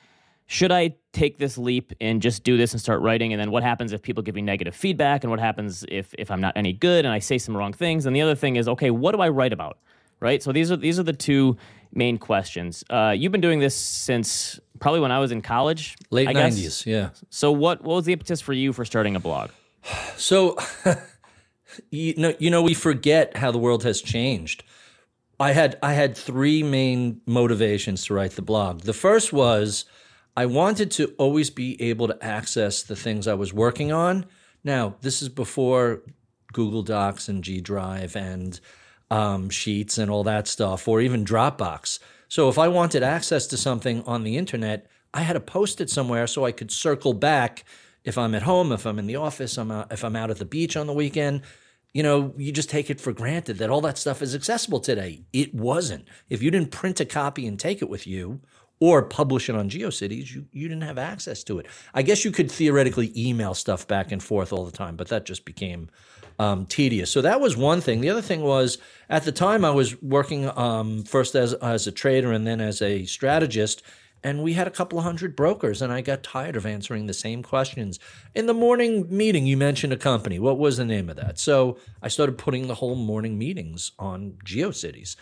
should 0.47 0.71
I 0.71 0.95
take 1.13 1.37
this 1.37 1.57
leap 1.57 1.93
and 2.01 2.21
just 2.21 2.43
do 2.43 2.57
this 2.57 2.71
and 2.71 2.81
start 2.81 3.01
writing? 3.01 3.31
And 3.31 3.39
then 3.39 3.51
what 3.51 3.61
happens 3.61 3.93
if 3.93 4.01
people 4.01 4.23
give 4.23 4.33
me 4.33 4.41
negative 4.41 4.75
feedback? 4.75 5.23
And 5.23 5.29
what 5.29 5.39
happens 5.39 5.85
if 5.89 6.15
if 6.17 6.31
I'm 6.31 6.41
not 6.41 6.53
any 6.55 6.73
good 6.73 7.05
and 7.05 7.13
I 7.13 7.19
say 7.19 7.37
some 7.37 7.55
wrong 7.55 7.73
things? 7.73 8.07
And 8.07 8.15
the 8.15 8.21
other 8.21 8.35
thing 8.35 8.55
is, 8.55 8.67
okay, 8.67 8.89
what 8.89 9.11
do 9.11 9.21
I 9.21 9.29
write 9.29 9.53
about? 9.53 9.77
Right. 10.19 10.41
So 10.41 10.51
these 10.51 10.71
are 10.71 10.77
these 10.77 10.97
are 10.97 11.03
the 11.03 11.13
two 11.13 11.57
main 11.97 12.17
questions. 12.17 12.83
Uh, 12.89 13.13
you've 13.17 13.31
been 13.31 13.41
doing 13.41 13.59
this 13.59 13.75
since 13.75 14.59
probably 14.79 15.01
when 15.01 15.11
I 15.11 15.19
was 15.19 15.31
in 15.31 15.41
college, 15.41 15.97
late 16.11 16.31
nineties. 16.31 16.85
Yeah. 16.85 17.09
So 17.29 17.51
what 17.51 17.83
what 17.83 17.95
was 17.95 18.05
the 18.05 18.13
impetus 18.13 18.39
for 18.39 18.53
you 18.53 18.71
for 18.71 18.85
starting 18.85 19.15
a 19.15 19.19
blog? 19.19 19.49
So, 20.17 20.57
you 21.91 22.13
know, 22.17 22.33
you 22.39 22.49
know, 22.49 22.61
we 22.61 22.73
forget 22.73 23.37
how 23.37 23.51
the 23.51 23.57
world 23.57 23.83
has 23.83 24.01
changed. 24.01 24.63
I 25.39 25.51
had 25.51 25.77
I 25.81 25.93
had 25.93 26.17
three 26.17 26.63
main 26.63 27.21
motivations 27.25 28.05
to 28.05 28.13
write 28.13 28.31
the 28.31 28.41
blog. 28.41 28.81
The 28.81 28.93
first 28.93 29.31
was 29.31 29.85
I 30.35 30.45
wanted 30.45 30.91
to 30.91 31.13
always 31.17 31.49
be 31.49 31.81
able 31.81 32.07
to 32.07 32.23
access 32.23 32.83
the 32.83 32.95
things 32.95 33.27
I 33.27 33.33
was 33.35 33.53
working 33.53 33.91
on. 33.91 34.25
Now, 34.63 34.95
this 35.01 35.21
is 35.21 35.29
before 35.29 36.01
Google 36.53 36.83
Docs 36.83 37.29
and 37.29 37.43
G 37.43 37.61
Drive 37.61 38.15
and 38.15 38.59
um, 39.09 39.49
Sheets 39.49 39.97
and 39.97 40.11
all 40.11 40.23
that 40.23 40.47
stuff, 40.47 40.87
or 40.87 41.01
even 41.01 41.25
Dropbox. 41.25 41.99
So 42.27 42.49
if 42.49 42.57
I 42.57 42.67
wanted 42.67 43.03
access 43.03 43.47
to 43.47 43.57
something 43.57 44.03
on 44.03 44.23
the 44.23 44.37
internet, 44.37 44.87
I 45.13 45.21
had 45.21 45.33
to 45.33 45.39
post 45.39 45.79
it 45.81 45.89
somewhere 45.89 46.27
so 46.27 46.45
I 46.45 46.51
could 46.51 46.71
circle 46.71 47.13
back 47.13 47.63
if 48.03 48.17
I'm 48.17 48.35
at 48.35 48.43
home, 48.43 48.71
if 48.71 48.85
I'm 48.85 48.99
in 48.99 49.07
the 49.07 49.15
office, 49.15 49.57
I'm 49.57 49.71
out, 49.71 49.91
if 49.91 50.03
I'm 50.03 50.15
out 50.15 50.29
at 50.29 50.37
the 50.37 50.45
beach 50.45 50.77
on 50.77 50.87
the 50.87 50.93
weekend. 50.93 51.41
You 51.93 52.03
know, 52.03 52.33
you 52.37 52.51
just 52.51 52.69
take 52.69 52.89
it 52.89 53.01
for 53.01 53.11
granted 53.11 53.57
that 53.57 53.69
all 53.69 53.81
that 53.81 53.97
stuff 53.97 54.21
is 54.21 54.35
accessible 54.35 54.79
today. 54.79 55.23
It 55.33 55.53
wasn't. 55.53 56.07
If 56.29 56.43
you 56.43 56.51
didn't 56.51 56.71
print 56.71 56.99
a 56.99 57.05
copy 57.05 57.47
and 57.47 57.59
take 57.59 57.81
it 57.81 57.89
with 57.89 58.05
you, 58.05 58.41
or 58.79 59.03
publish 59.03 59.49
it 59.49 59.55
on 59.55 59.69
GeoCities, 59.69 60.33
you, 60.33 60.45
you 60.51 60.67
didn't 60.67 60.83
have 60.83 60.97
access 60.97 61.43
to 61.45 61.59
it. 61.59 61.65
I 61.93 62.03
guess 62.03 62.23
you 62.23 62.31
could 62.31 62.51
theoretically 62.51 63.11
email 63.17 63.53
stuff 63.53 63.87
back 63.87 64.11
and 64.11 64.21
forth 64.21 64.53
all 64.53 64.65
the 64.65 64.71
time, 64.71 64.95
but 64.95 65.07
that 65.07 65.25
just 65.25 65.45
became 65.45 65.89
um, 66.39 66.65
tedious. 66.65 67.11
So 67.11 67.21
that 67.21 67.41
was 67.41 67.57
one 67.57 67.81
thing. 67.81 68.01
The 68.01 68.09
other 68.09 68.21
thing 68.21 68.41
was 68.41 68.77
at 69.09 69.23
the 69.23 69.31
time 69.31 69.65
I 69.65 69.71
was 69.71 70.01
working 70.01 70.49
um, 70.57 71.03
first 71.03 71.35
as 71.35 71.53
as 71.55 71.87
a 71.87 71.91
trader 71.91 72.31
and 72.31 72.45
then 72.45 72.61
as 72.61 72.81
a 72.81 73.05
strategist. 73.05 73.81
And 74.23 74.41
we 74.41 74.53
had 74.53 74.67
a 74.67 74.71
couple 74.71 74.97
of 74.97 75.05
hundred 75.05 75.35
brokers, 75.35 75.81
and 75.81 75.93
I 75.93 76.01
got 76.01 76.23
tired 76.23 76.55
of 76.55 76.65
answering 76.65 77.05
the 77.05 77.13
same 77.13 77.43
questions. 77.43 77.99
In 78.33 78.47
the 78.47 78.53
morning 78.53 79.05
meeting, 79.15 79.45
you 79.45 79.55
mentioned 79.55 79.93
a 79.93 79.97
company. 79.97 80.39
What 80.39 80.57
was 80.57 80.77
the 80.77 80.85
name 80.85 81.07
of 81.09 81.17
that? 81.17 81.37
So 81.37 81.77
I 82.01 82.07
started 82.07 82.37
putting 82.37 82.67
the 82.67 82.75
whole 82.75 82.95
morning 82.95 83.37
meetings 83.37 83.91
on 83.99 84.37
GeoCities. 84.43 85.15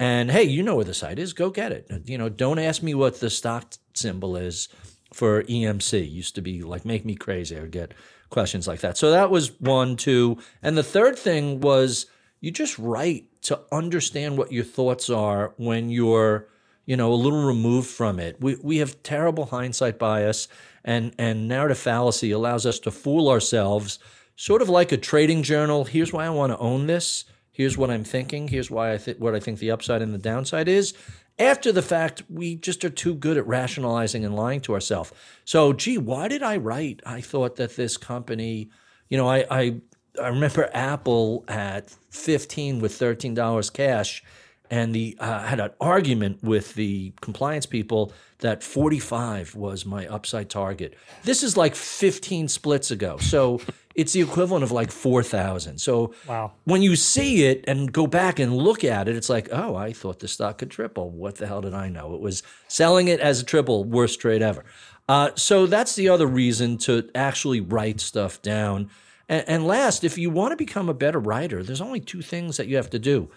And 0.00 0.30
hey, 0.30 0.42
you 0.42 0.62
know 0.62 0.76
where 0.76 0.84
the 0.84 0.94
site 0.94 1.18
is. 1.18 1.32
Go 1.32 1.50
get 1.50 1.72
it. 1.72 1.86
You 2.06 2.18
know, 2.18 2.28
don't 2.28 2.58
ask 2.58 2.82
me 2.82 2.92
what 2.92 3.20
the 3.20 3.30
stock 3.30 3.74
symbol 3.94 4.36
is 4.36 4.68
for 5.12 5.42
EMC. 5.44 5.92
It 5.92 6.04
used 6.06 6.34
to 6.34 6.40
be 6.40 6.62
like 6.62 6.84
make 6.84 7.04
me 7.04 7.14
crazy. 7.14 7.56
I 7.56 7.60
would 7.60 7.70
get 7.70 7.92
questions 8.30 8.66
like 8.66 8.80
that. 8.80 8.96
So 8.96 9.10
that 9.10 9.30
was 9.30 9.60
one, 9.60 9.96
two. 9.96 10.38
And 10.62 10.78
the 10.78 10.82
third 10.82 11.18
thing 11.18 11.60
was 11.60 12.06
you 12.40 12.50
just 12.50 12.78
write 12.78 13.26
to 13.42 13.60
understand 13.70 14.38
what 14.38 14.52
your 14.52 14.64
thoughts 14.64 15.10
are 15.10 15.54
when 15.56 15.90
you're, 15.90 16.48
you 16.86 16.96
know, 16.96 17.12
a 17.12 17.14
little 17.14 17.44
removed 17.44 17.88
from 17.88 18.18
it. 18.18 18.40
We, 18.40 18.56
we 18.62 18.78
have 18.78 19.02
terrible 19.02 19.46
hindsight 19.46 19.98
bias 19.98 20.48
and, 20.84 21.14
and 21.18 21.48
narrative 21.48 21.78
fallacy 21.78 22.30
allows 22.30 22.64
us 22.66 22.78
to 22.80 22.90
fool 22.90 23.28
ourselves, 23.28 23.98
sort 24.36 24.62
of 24.62 24.68
like 24.68 24.92
a 24.92 24.96
trading 24.96 25.42
journal. 25.42 25.84
Here's 25.84 26.12
why 26.12 26.26
I 26.26 26.30
want 26.30 26.52
to 26.52 26.58
own 26.58 26.86
this. 26.86 27.24
Here's 27.52 27.76
what 27.76 27.90
I'm 27.90 28.04
thinking. 28.04 28.48
Here's 28.48 28.70
why 28.70 28.92
I 28.92 28.98
think 28.98 29.18
what 29.18 29.34
I 29.34 29.40
think 29.40 29.58
the 29.58 29.70
upside 29.70 30.00
and 30.00 30.14
the 30.14 30.18
downside 30.18 30.68
is 30.68 30.94
after 31.40 31.72
the 31.72 31.82
fact, 31.82 32.22
we 32.28 32.54
just 32.54 32.84
are 32.84 32.90
too 32.90 33.14
good 33.14 33.36
at 33.36 33.46
rationalizing 33.46 34.24
and 34.24 34.36
lying 34.36 34.60
to 34.62 34.74
ourselves. 34.74 35.12
So, 35.44 35.72
gee, 35.72 35.98
why 35.98 36.28
did 36.28 36.42
I 36.42 36.58
write? 36.58 37.00
I 37.06 37.20
thought 37.20 37.56
that 37.56 37.76
this 37.76 37.96
company, 37.96 38.70
you 39.08 39.16
know, 39.16 39.28
I 39.28 39.46
I, 39.50 39.80
I 40.22 40.28
remember 40.28 40.68
Apple 40.72 41.44
at 41.48 41.90
15 42.10 42.80
with 42.80 42.92
$13 42.92 43.72
cash 43.72 44.22
and 44.70 44.94
the 44.94 45.16
uh, 45.18 45.42
had 45.42 45.60
an 45.60 45.70
argument 45.80 46.42
with 46.42 46.74
the 46.74 47.12
compliance 47.20 47.66
people 47.66 48.12
that 48.38 48.62
45 48.62 49.54
was 49.54 49.84
my 49.84 50.06
upside 50.06 50.48
target. 50.48 50.94
This 51.24 51.42
is 51.42 51.56
like 51.56 51.74
15 51.74 52.48
splits 52.48 52.90
ago. 52.90 53.18
So 53.18 53.60
it's 53.94 54.12
the 54.12 54.20
equivalent 54.20 54.62
of 54.62 54.70
like 54.70 54.90
4,000. 54.90 55.78
So 55.78 56.14
wow. 56.26 56.52
when 56.64 56.82
you 56.82 56.96
see 56.96 57.44
it 57.44 57.64
and 57.66 57.92
go 57.92 58.06
back 58.06 58.38
and 58.38 58.56
look 58.56 58.84
at 58.84 59.08
it, 59.08 59.16
it's 59.16 59.28
like, 59.28 59.48
oh, 59.50 59.74
I 59.74 59.92
thought 59.92 60.20
the 60.20 60.28
stock 60.28 60.58
could 60.58 60.70
triple. 60.70 61.10
What 61.10 61.36
the 61.36 61.46
hell 61.46 61.60
did 61.60 61.74
I 61.74 61.88
know? 61.88 62.14
It 62.14 62.20
was 62.20 62.42
selling 62.68 63.08
it 63.08 63.20
as 63.20 63.40
a 63.40 63.44
triple, 63.44 63.84
worst 63.84 64.20
trade 64.20 64.40
ever. 64.40 64.64
Uh, 65.08 65.30
so 65.34 65.66
that's 65.66 65.96
the 65.96 66.08
other 66.08 66.26
reason 66.26 66.78
to 66.78 67.10
actually 67.16 67.60
write 67.60 68.00
stuff 68.00 68.40
down. 68.40 68.88
And, 69.28 69.44
and 69.48 69.66
last, 69.66 70.04
if 70.04 70.16
you 70.16 70.30
want 70.30 70.52
to 70.52 70.56
become 70.56 70.88
a 70.88 70.94
better 70.94 71.18
writer, 71.18 71.64
there's 71.64 71.80
only 71.80 71.98
two 71.98 72.22
things 72.22 72.56
that 72.56 72.68
you 72.68 72.76
have 72.76 72.90
to 72.90 72.98
do 73.00 73.28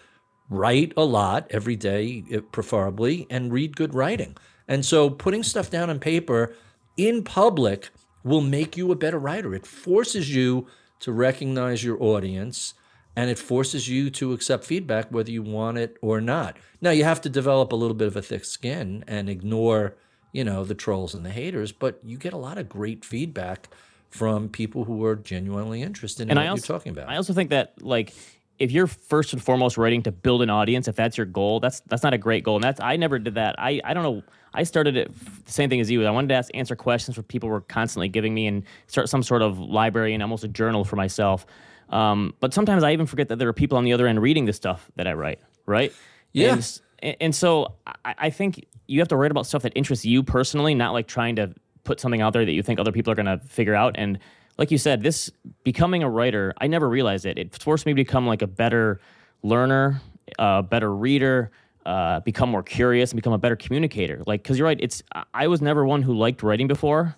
write 0.48 0.92
a 0.96 1.04
lot 1.04 1.46
every 1.50 1.76
day, 1.76 2.24
eh, 2.30 2.40
preferably, 2.52 3.26
and 3.30 3.52
read 3.52 3.76
good 3.76 3.94
writing. 3.94 4.36
And 4.68 4.84
so 4.84 5.10
putting 5.10 5.42
stuff 5.42 5.70
down 5.70 5.90
on 5.90 5.98
paper 5.98 6.54
in 6.96 7.22
public 7.22 7.90
will 8.22 8.40
make 8.40 8.76
you 8.76 8.90
a 8.90 8.96
better 8.96 9.18
writer. 9.18 9.54
It 9.54 9.66
forces 9.66 10.34
you 10.34 10.66
to 11.00 11.12
recognize 11.12 11.84
your 11.84 12.02
audience 12.02 12.74
and 13.16 13.30
it 13.30 13.38
forces 13.38 13.88
you 13.88 14.10
to 14.10 14.32
accept 14.32 14.64
feedback 14.64 15.10
whether 15.10 15.30
you 15.30 15.42
want 15.42 15.78
it 15.78 15.96
or 16.00 16.20
not. 16.20 16.56
Now 16.80 16.90
you 16.90 17.04
have 17.04 17.20
to 17.22 17.28
develop 17.28 17.72
a 17.72 17.76
little 17.76 17.94
bit 17.94 18.08
of 18.08 18.16
a 18.16 18.22
thick 18.22 18.44
skin 18.44 19.04
and 19.06 19.28
ignore, 19.28 19.94
you 20.32 20.42
know, 20.42 20.64
the 20.64 20.74
trolls 20.74 21.14
and 21.14 21.24
the 21.24 21.30
haters, 21.30 21.70
but 21.70 22.00
you 22.02 22.16
get 22.16 22.32
a 22.32 22.38
lot 22.38 22.58
of 22.58 22.68
great 22.68 23.04
feedback 23.04 23.68
from 24.10 24.48
people 24.48 24.84
who 24.84 25.04
are 25.04 25.16
genuinely 25.16 25.82
interested 25.82 26.24
in 26.24 26.30
and 26.30 26.38
what 26.38 26.48
also, 26.48 26.72
you're 26.72 26.78
talking 26.78 26.90
about. 26.90 27.08
I 27.08 27.16
also 27.16 27.32
think 27.32 27.50
that 27.50 27.82
like 27.82 28.12
if 28.58 28.70
you're 28.70 28.86
first 28.86 29.32
and 29.32 29.42
foremost 29.42 29.76
writing 29.76 30.02
to 30.02 30.12
build 30.12 30.42
an 30.42 30.50
audience, 30.50 30.86
if 30.88 30.96
that's 30.96 31.16
your 31.16 31.26
goal, 31.26 31.60
that's 31.60 31.80
that's 31.86 32.02
not 32.02 32.14
a 32.14 32.18
great 32.18 32.44
goal. 32.44 32.56
And 32.56 32.64
that's 32.64 32.80
I 32.80 32.96
never 32.96 33.18
did 33.18 33.34
that. 33.34 33.56
I 33.58 33.80
I 33.84 33.94
don't 33.94 34.02
know. 34.02 34.22
I 34.52 34.62
started 34.62 34.96
it 34.96 35.12
the 35.44 35.52
same 35.52 35.68
thing 35.68 35.80
as 35.80 35.90
you. 35.90 36.06
I 36.06 36.10
wanted 36.10 36.28
to 36.28 36.34
ask, 36.34 36.50
answer 36.54 36.76
questions 36.76 37.16
for 37.16 37.22
people 37.22 37.48
were 37.48 37.62
constantly 37.62 38.08
giving 38.08 38.32
me 38.32 38.46
and 38.46 38.62
start 38.86 39.08
some 39.08 39.22
sort 39.22 39.42
of 39.42 39.58
library 39.58 40.14
and 40.14 40.22
almost 40.22 40.44
a 40.44 40.48
journal 40.48 40.84
for 40.84 40.94
myself. 40.94 41.44
Um, 41.90 42.34
but 42.38 42.54
sometimes 42.54 42.84
I 42.84 42.92
even 42.92 43.06
forget 43.06 43.28
that 43.28 43.38
there 43.40 43.48
are 43.48 43.52
people 43.52 43.76
on 43.76 43.84
the 43.84 43.92
other 43.92 44.06
end 44.06 44.22
reading 44.22 44.44
the 44.44 44.52
stuff 44.52 44.90
that 44.96 45.08
I 45.08 45.14
write. 45.14 45.40
Right? 45.66 45.92
Yeah. 46.32 46.60
And, 47.00 47.16
and 47.20 47.34
so 47.34 47.74
I, 48.04 48.14
I 48.18 48.30
think 48.30 48.64
you 48.86 49.00
have 49.00 49.08
to 49.08 49.16
write 49.16 49.30
about 49.30 49.46
stuff 49.46 49.62
that 49.62 49.72
interests 49.74 50.04
you 50.04 50.22
personally, 50.22 50.74
not 50.74 50.92
like 50.92 51.08
trying 51.08 51.36
to 51.36 51.52
put 51.82 52.00
something 52.00 52.20
out 52.20 52.32
there 52.32 52.44
that 52.44 52.52
you 52.52 52.62
think 52.62 52.78
other 52.78 52.92
people 52.92 53.12
are 53.12 53.16
going 53.16 53.26
to 53.26 53.38
figure 53.46 53.74
out 53.74 53.94
and 53.96 54.18
like 54.58 54.70
you 54.70 54.78
said, 54.78 55.02
this 55.02 55.30
becoming 55.64 56.02
a 56.02 56.08
writer, 56.08 56.54
I 56.60 56.66
never 56.66 56.88
realized 56.88 57.26
it. 57.26 57.38
It 57.38 57.60
forced 57.60 57.86
me 57.86 57.92
to 57.92 57.96
become 57.96 58.26
like 58.26 58.42
a 58.42 58.46
better 58.46 59.00
learner, 59.42 60.00
a 60.38 60.62
better 60.62 60.94
reader, 60.94 61.50
uh, 61.86 62.20
become 62.20 62.50
more 62.50 62.62
curious, 62.62 63.10
and 63.10 63.16
become 63.16 63.32
a 63.32 63.38
better 63.38 63.56
communicator. 63.56 64.22
Like, 64.26 64.42
because 64.42 64.58
you're 64.58 64.66
right, 64.66 64.78
it's 64.80 65.02
I 65.32 65.48
was 65.48 65.60
never 65.60 65.84
one 65.84 66.02
who 66.02 66.14
liked 66.14 66.42
writing 66.42 66.66
before. 66.66 67.16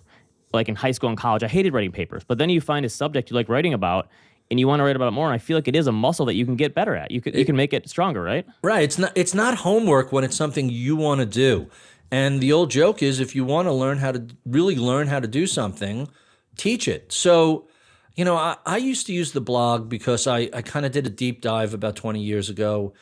Like 0.53 0.69
in 0.69 0.75
high 0.75 0.91
school 0.91 1.09
and 1.09 1.17
college, 1.17 1.43
I 1.43 1.47
hated 1.47 1.73
writing 1.73 1.91
papers. 1.91 2.23
But 2.23 2.37
then 2.37 2.49
you 2.49 2.61
find 2.61 2.85
a 2.85 2.89
subject 2.89 3.29
you 3.29 3.35
like 3.35 3.49
writing 3.49 3.73
about, 3.73 4.07
and 4.49 4.59
you 4.59 4.67
want 4.67 4.79
to 4.79 4.83
write 4.83 4.95
about 4.95 5.09
it 5.09 5.11
more. 5.11 5.27
And 5.27 5.33
I 5.35 5.37
feel 5.39 5.57
like 5.57 5.67
it 5.67 5.75
is 5.75 5.87
a 5.87 5.91
muscle 5.91 6.25
that 6.25 6.35
you 6.35 6.45
can 6.45 6.55
get 6.55 6.73
better 6.73 6.95
at. 6.95 7.11
You 7.11 7.21
can 7.21 7.35
you 7.35 7.45
can 7.45 7.55
make 7.55 7.73
it 7.73 7.89
stronger, 7.89 8.23
right? 8.23 8.45
Right. 8.63 8.83
It's 8.83 8.97
not 8.97 9.11
it's 9.15 9.33
not 9.33 9.59
homework 9.59 10.11
when 10.11 10.23
it's 10.23 10.35
something 10.35 10.69
you 10.69 10.95
want 10.95 11.19
to 11.19 11.25
do. 11.25 11.69
And 12.09 12.41
the 12.41 12.53
old 12.53 12.71
joke 12.71 13.03
is 13.03 13.19
if 13.19 13.35
you 13.35 13.43
want 13.43 13.67
to 13.67 13.73
learn 13.73 13.97
how 13.97 14.13
to 14.13 14.25
really 14.45 14.77
learn 14.77 15.07
how 15.07 15.19
to 15.19 15.27
do 15.27 15.45
something 15.45 16.07
teach 16.57 16.87
it. 16.87 17.11
So, 17.11 17.67
you 18.15 18.25
know, 18.25 18.35
I, 18.35 18.57
I 18.65 18.77
used 18.77 19.07
to 19.07 19.13
use 19.13 19.31
the 19.31 19.41
blog 19.41 19.89
because 19.89 20.27
I, 20.27 20.49
I 20.53 20.61
kind 20.61 20.85
of 20.85 20.91
did 20.91 21.05
a 21.05 21.09
deep 21.09 21.41
dive 21.41 21.73
about 21.73 21.95
20 21.95 22.21
years 22.21 22.49
ago 22.49 22.93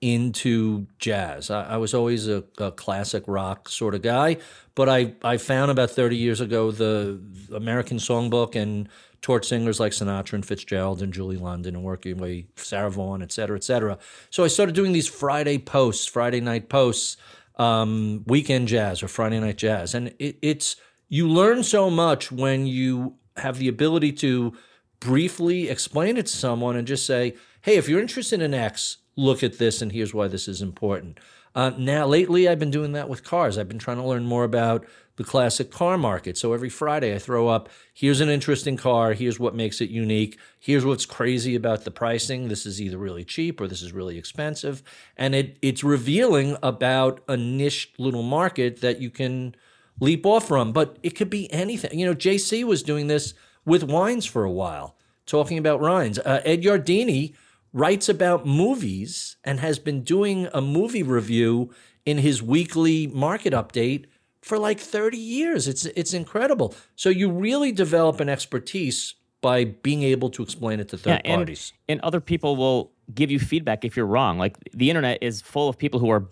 into 0.00 0.86
jazz. 0.98 1.50
I, 1.50 1.62
I 1.62 1.76
was 1.78 1.94
always 1.94 2.28
a, 2.28 2.44
a, 2.58 2.70
classic 2.72 3.24
rock 3.26 3.68
sort 3.68 3.94
of 3.94 4.02
guy, 4.02 4.36
but 4.74 4.88
I, 4.88 5.14
I 5.22 5.38
found 5.38 5.70
about 5.70 5.90
30 5.90 6.16
years 6.16 6.40
ago 6.40 6.70
the 6.70 7.20
American 7.54 7.98
Songbook 7.98 8.54
and 8.54 8.88
torch 9.22 9.46
singers 9.46 9.80
like 9.80 9.92
Sinatra 9.92 10.34
and 10.34 10.44
Fitzgerald 10.44 11.00
and 11.00 11.12
Julie 11.12 11.38
London 11.38 11.76
and 11.76 11.84
working 11.84 12.18
with 12.18 12.44
Sarah 12.56 12.90
Vaughan, 12.90 13.22
et 13.22 13.32
cetera, 13.32 13.56
et 13.56 13.64
cetera. 13.64 13.96
So 14.28 14.44
I 14.44 14.48
started 14.48 14.74
doing 14.74 14.92
these 14.92 15.08
Friday 15.08 15.56
posts, 15.56 16.04
Friday 16.04 16.40
night 16.40 16.68
posts, 16.68 17.16
um, 17.56 18.24
weekend 18.26 18.68
jazz 18.68 19.02
or 19.02 19.08
Friday 19.08 19.40
night 19.40 19.56
jazz. 19.56 19.94
And 19.94 20.08
it, 20.18 20.36
it's– 20.42 20.76
you 21.08 21.28
learn 21.28 21.62
so 21.62 21.90
much 21.90 22.32
when 22.32 22.66
you 22.66 23.16
have 23.36 23.58
the 23.58 23.68
ability 23.68 24.12
to 24.12 24.52
briefly 25.00 25.68
explain 25.68 26.16
it 26.16 26.26
to 26.26 26.36
someone 26.36 26.76
and 26.76 26.86
just 26.86 27.06
say, 27.06 27.34
hey, 27.62 27.76
if 27.76 27.88
you're 27.88 28.00
interested 28.00 28.40
in 28.40 28.54
X, 28.54 28.98
look 29.16 29.42
at 29.42 29.58
this 29.58 29.82
and 29.82 29.92
here's 29.92 30.14
why 30.14 30.28
this 30.28 30.48
is 30.48 30.62
important. 30.62 31.18
Uh, 31.54 31.70
now, 31.78 32.04
lately, 32.06 32.48
I've 32.48 32.58
been 32.58 32.70
doing 32.70 32.92
that 32.92 33.08
with 33.08 33.22
cars. 33.22 33.56
I've 33.56 33.68
been 33.68 33.78
trying 33.78 33.98
to 33.98 34.02
learn 34.02 34.24
more 34.24 34.42
about 34.42 34.84
the 35.16 35.24
classic 35.24 35.70
car 35.70 35.96
market. 35.96 36.36
So 36.36 36.52
every 36.52 36.68
Friday, 36.68 37.14
I 37.14 37.18
throw 37.18 37.46
up 37.46 37.68
here's 37.92 38.20
an 38.20 38.28
interesting 38.28 38.76
car, 38.76 39.12
here's 39.12 39.38
what 39.38 39.54
makes 39.54 39.80
it 39.80 39.88
unique, 39.88 40.38
here's 40.58 40.84
what's 40.84 41.06
crazy 41.06 41.54
about 41.54 41.84
the 41.84 41.92
pricing. 41.92 42.48
This 42.48 42.66
is 42.66 42.82
either 42.82 42.98
really 42.98 43.24
cheap 43.24 43.60
or 43.60 43.68
this 43.68 43.82
is 43.82 43.92
really 43.92 44.18
expensive. 44.18 44.82
And 45.16 45.34
it, 45.34 45.56
it's 45.62 45.84
revealing 45.84 46.56
about 46.62 47.20
a 47.28 47.36
niche 47.36 47.92
little 47.98 48.24
market 48.24 48.80
that 48.80 49.00
you 49.00 49.10
can 49.10 49.54
leap 50.00 50.26
off 50.26 50.48
from, 50.48 50.72
but 50.72 50.98
it 51.02 51.10
could 51.10 51.30
be 51.30 51.52
anything. 51.52 51.98
You 51.98 52.06
know, 52.06 52.14
JC 52.14 52.64
was 52.64 52.82
doing 52.82 53.06
this 53.06 53.34
with 53.64 53.82
wines 53.82 54.26
for 54.26 54.44
a 54.44 54.50
while, 54.50 54.96
talking 55.26 55.58
about 55.58 55.80
wines. 55.80 56.18
Uh, 56.18 56.40
Ed 56.44 56.62
Yardeni 56.62 57.34
writes 57.72 58.08
about 58.08 58.46
movies 58.46 59.36
and 59.44 59.60
has 59.60 59.78
been 59.78 60.02
doing 60.02 60.48
a 60.52 60.60
movie 60.60 61.02
review 61.02 61.70
in 62.06 62.18
his 62.18 62.42
weekly 62.42 63.06
market 63.06 63.52
update 63.52 64.06
for 64.42 64.58
like 64.58 64.78
30 64.78 65.16
years. 65.16 65.66
It's 65.66 65.86
it's 65.86 66.12
incredible. 66.12 66.74
So 66.96 67.08
you 67.08 67.30
really 67.30 67.72
develop 67.72 68.20
an 68.20 68.28
expertise 68.28 69.14
by 69.40 69.64
being 69.64 70.02
able 70.02 70.30
to 70.30 70.42
explain 70.42 70.80
it 70.80 70.88
to 70.88 70.96
third 70.96 71.10
yeah, 71.24 71.32
and, 71.32 71.40
parties. 71.40 71.72
And 71.88 72.00
other 72.00 72.20
people 72.20 72.56
will 72.56 72.92
give 73.12 73.30
you 73.30 73.38
feedback 73.38 73.84
if 73.84 73.96
you're 73.96 74.06
wrong. 74.06 74.38
Like 74.38 74.56
the 74.72 74.90
internet 74.90 75.18
is 75.22 75.40
full 75.40 75.68
of 75.68 75.76
people 75.76 76.00
who 76.00 76.10
are 76.10 76.24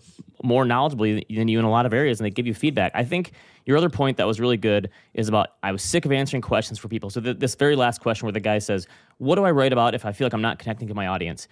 more 0.43 0.65
knowledgeable 0.65 1.05
than 1.05 1.47
you 1.47 1.59
in 1.59 1.65
a 1.65 1.69
lot 1.69 1.85
of 1.85 1.93
areas 1.93 2.19
and 2.19 2.25
they 2.25 2.31
give 2.31 2.47
you 2.47 2.53
feedback. 2.53 2.91
I 2.95 3.03
think 3.03 3.31
your 3.65 3.77
other 3.77 3.89
point 3.89 4.17
that 4.17 4.27
was 4.27 4.39
really 4.39 4.57
good 4.57 4.89
is 5.13 5.27
about 5.27 5.49
I 5.61 5.71
was 5.71 5.83
sick 5.83 6.05
of 6.05 6.11
answering 6.11 6.41
questions 6.41 6.79
for 6.79 6.87
people. 6.87 7.09
So 7.09 7.19
the, 7.19 7.33
this 7.33 7.55
very 7.55 7.75
last 7.75 8.01
question 8.01 8.25
where 8.25 8.33
the 8.33 8.39
guy 8.39 8.59
says, 8.59 8.87
"What 9.17 9.35
do 9.35 9.45
I 9.45 9.51
write 9.51 9.71
about 9.71 9.95
if 9.95 10.05
I 10.05 10.11
feel 10.11 10.25
like 10.25 10.33
I'm 10.33 10.41
not 10.41 10.59
connecting 10.59 10.87
to 10.87 10.93
my 10.93 11.07
audience?" 11.07 11.47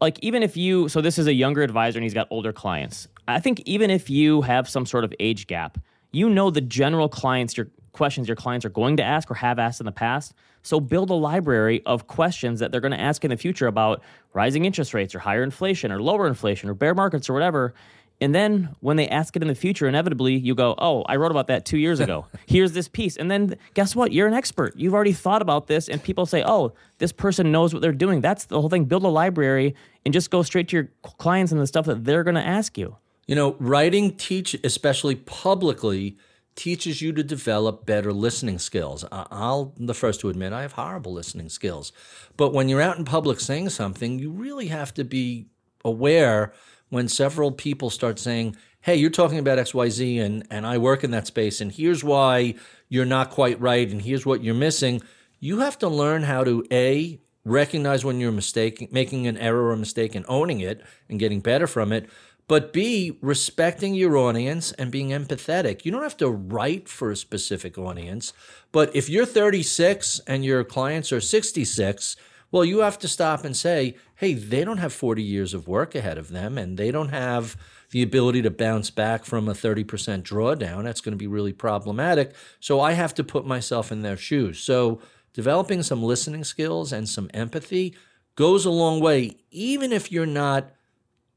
Like 0.00 0.18
even 0.22 0.42
if 0.42 0.56
you 0.56 0.88
so 0.88 1.00
this 1.00 1.18
is 1.18 1.26
a 1.26 1.34
younger 1.34 1.62
advisor 1.62 1.98
and 1.98 2.04
he's 2.04 2.14
got 2.14 2.28
older 2.30 2.52
clients. 2.52 3.08
I 3.28 3.40
think 3.40 3.60
even 3.66 3.90
if 3.90 4.08
you 4.08 4.42
have 4.42 4.68
some 4.68 4.86
sort 4.86 5.04
of 5.04 5.12
age 5.20 5.46
gap, 5.46 5.78
you 6.12 6.30
know 6.30 6.50
the 6.50 6.62
general 6.62 7.08
clients 7.08 7.56
your 7.56 7.68
questions 7.92 8.28
your 8.28 8.36
clients 8.36 8.64
are 8.64 8.70
going 8.70 8.96
to 8.96 9.02
ask 9.02 9.30
or 9.30 9.34
have 9.34 9.58
asked 9.58 9.80
in 9.80 9.86
the 9.86 9.92
past. 9.92 10.34
So 10.62 10.80
build 10.80 11.10
a 11.10 11.14
library 11.14 11.82
of 11.86 12.06
questions 12.06 12.60
that 12.60 12.70
they're 12.70 12.80
going 12.80 12.92
to 12.92 13.00
ask 13.00 13.24
in 13.24 13.30
the 13.30 13.36
future 13.36 13.66
about 13.66 14.02
rising 14.32 14.64
interest 14.64 14.94
rates 14.94 15.14
or 15.14 15.20
higher 15.20 15.42
inflation 15.42 15.90
or 15.90 16.00
lower 16.00 16.26
inflation 16.26 16.68
or 16.68 16.74
bear 16.74 16.94
markets 16.94 17.30
or 17.30 17.32
whatever. 17.32 17.74
And 18.20 18.34
then 18.34 18.76
when 18.80 18.96
they 18.98 19.08
ask 19.08 19.34
it 19.34 19.42
in 19.42 19.48
the 19.48 19.54
future, 19.54 19.88
inevitably 19.88 20.36
you 20.36 20.54
go, 20.54 20.74
Oh, 20.76 21.02
I 21.08 21.16
wrote 21.16 21.30
about 21.30 21.46
that 21.46 21.64
two 21.64 21.78
years 21.78 22.00
ago. 22.00 22.26
Here's 22.46 22.72
this 22.72 22.86
piece. 22.86 23.16
And 23.16 23.30
then 23.30 23.56
guess 23.72 23.96
what? 23.96 24.12
You're 24.12 24.28
an 24.28 24.34
expert. 24.34 24.74
You've 24.76 24.92
already 24.92 25.14
thought 25.14 25.40
about 25.40 25.68
this. 25.68 25.88
And 25.88 26.02
people 26.02 26.26
say, 26.26 26.42
Oh, 26.44 26.74
this 26.98 27.12
person 27.12 27.50
knows 27.50 27.72
what 27.72 27.80
they're 27.80 27.92
doing. 27.92 28.20
That's 28.20 28.44
the 28.44 28.60
whole 28.60 28.68
thing. 28.68 28.84
Build 28.84 29.04
a 29.04 29.08
library 29.08 29.74
and 30.04 30.12
just 30.12 30.30
go 30.30 30.42
straight 30.42 30.68
to 30.68 30.76
your 30.76 30.88
clients 31.02 31.50
and 31.50 31.60
the 31.60 31.66
stuff 31.66 31.86
that 31.86 32.04
they're 32.04 32.24
going 32.24 32.34
to 32.34 32.46
ask 32.46 32.76
you. 32.76 32.96
You 33.26 33.36
know, 33.36 33.56
writing 33.58 34.16
teach, 34.16 34.54
especially 34.64 35.14
publicly, 35.14 36.18
teaches 36.54 37.00
you 37.00 37.12
to 37.12 37.22
develop 37.22 37.86
better 37.86 38.12
listening 38.12 38.58
skills. 38.58 39.04
I'll 39.10 39.74
the 39.78 39.94
first 39.94 40.20
to 40.20 40.28
admit 40.28 40.52
I 40.52 40.62
have 40.62 40.72
horrible 40.72 41.12
listening 41.12 41.48
skills. 41.48 41.92
But 42.36 42.52
when 42.52 42.68
you're 42.68 42.82
out 42.82 42.98
in 42.98 43.04
public 43.04 43.40
saying 43.40 43.70
something, 43.70 44.18
you 44.18 44.30
really 44.30 44.66
have 44.66 44.92
to 44.94 45.04
be 45.04 45.46
aware 45.84 46.52
when 46.88 47.08
several 47.08 47.52
people 47.52 47.88
start 47.88 48.18
saying, 48.18 48.56
"Hey, 48.80 48.96
you're 48.96 49.10
talking 49.10 49.38
about 49.38 49.58
XYZ 49.58 50.18
and 50.18 50.46
and 50.50 50.66
I 50.66 50.78
work 50.78 51.04
in 51.04 51.12
that 51.12 51.26
space 51.26 51.60
and 51.60 51.72
here's 51.72 52.04
why 52.04 52.54
you're 52.88 53.04
not 53.04 53.30
quite 53.30 53.60
right 53.60 53.90
and 53.90 54.02
here's 54.02 54.26
what 54.26 54.42
you're 54.44 54.54
missing." 54.54 55.02
You 55.38 55.60
have 55.60 55.78
to 55.78 55.88
learn 55.88 56.24
how 56.24 56.44
to 56.44 56.64
a 56.70 57.20
recognize 57.44 58.04
when 58.04 58.20
you're 58.20 58.32
mistaking 58.32 58.88
making 58.90 59.26
an 59.26 59.38
error 59.38 59.70
or 59.70 59.76
mistake 59.76 60.14
and 60.14 60.26
owning 60.28 60.60
it 60.60 60.82
and 61.08 61.18
getting 61.18 61.40
better 61.40 61.66
from 61.66 61.90
it 61.90 62.06
but 62.50 62.72
B, 62.72 63.16
respecting 63.20 63.94
your 63.94 64.16
audience 64.16 64.72
and 64.72 64.90
being 64.90 65.10
empathetic. 65.10 65.84
You 65.84 65.92
don't 65.92 66.02
have 66.02 66.16
to 66.16 66.28
write 66.28 66.88
for 66.88 67.12
a 67.12 67.16
specific 67.16 67.78
audience, 67.78 68.32
but 68.72 68.90
if 68.92 69.08
you're 69.08 69.24
36 69.24 70.20
and 70.26 70.44
your 70.44 70.64
clients 70.64 71.12
are 71.12 71.20
66, 71.20 72.16
well, 72.50 72.64
you 72.64 72.80
have 72.80 72.98
to 72.98 73.06
stop 73.06 73.44
and 73.44 73.56
say, 73.56 73.94
hey, 74.16 74.34
they 74.34 74.64
don't 74.64 74.78
have 74.78 74.92
40 74.92 75.22
years 75.22 75.54
of 75.54 75.68
work 75.68 75.94
ahead 75.94 76.18
of 76.18 76.30
them 76.30 76.58
and 76.58 76.76
they 76.76 76.90
don't 76.90 77.10
have 77.10 77.56
the 77.92 78.02
ability 78.02 78.42
to 78.42 78.50
bounce 78.50 78.90
back 78.90 79.24
from 79.24 79.48
a 79.48 79.52
30% 79.52 79.84
drawdown. 80.24 80.82
That's 80.82 81.00
going 81.00 81.12
to 81.12 81.16
be 81.16 81.28
really 81.28 81.52
problematic. 81.52 82.34
So 82.58 82.80
I 82.80 82.94
have 82.94 83.14
to 83.14 83.22
put 83.22 83.46
myself 83.46 83.92
in 83.92 84.02
their 84.02 84.16
shoes. 84.16 84.58
So 84.58 85.00
developing 85.34 85.84
some 85.84 86.02
listening 86.02 86.42
skills 86.42 86.92
and 86.92 87.08
some 87.08 87.30
empathy 87.32 87.94
goes 88.34 88.64
a 88.64 88.70
long 88.70 88.98
way, 88.98 89.36
even 89.52 89.92
if 89.92 90.10
you're 90.10 90.26
not 90.26 90.72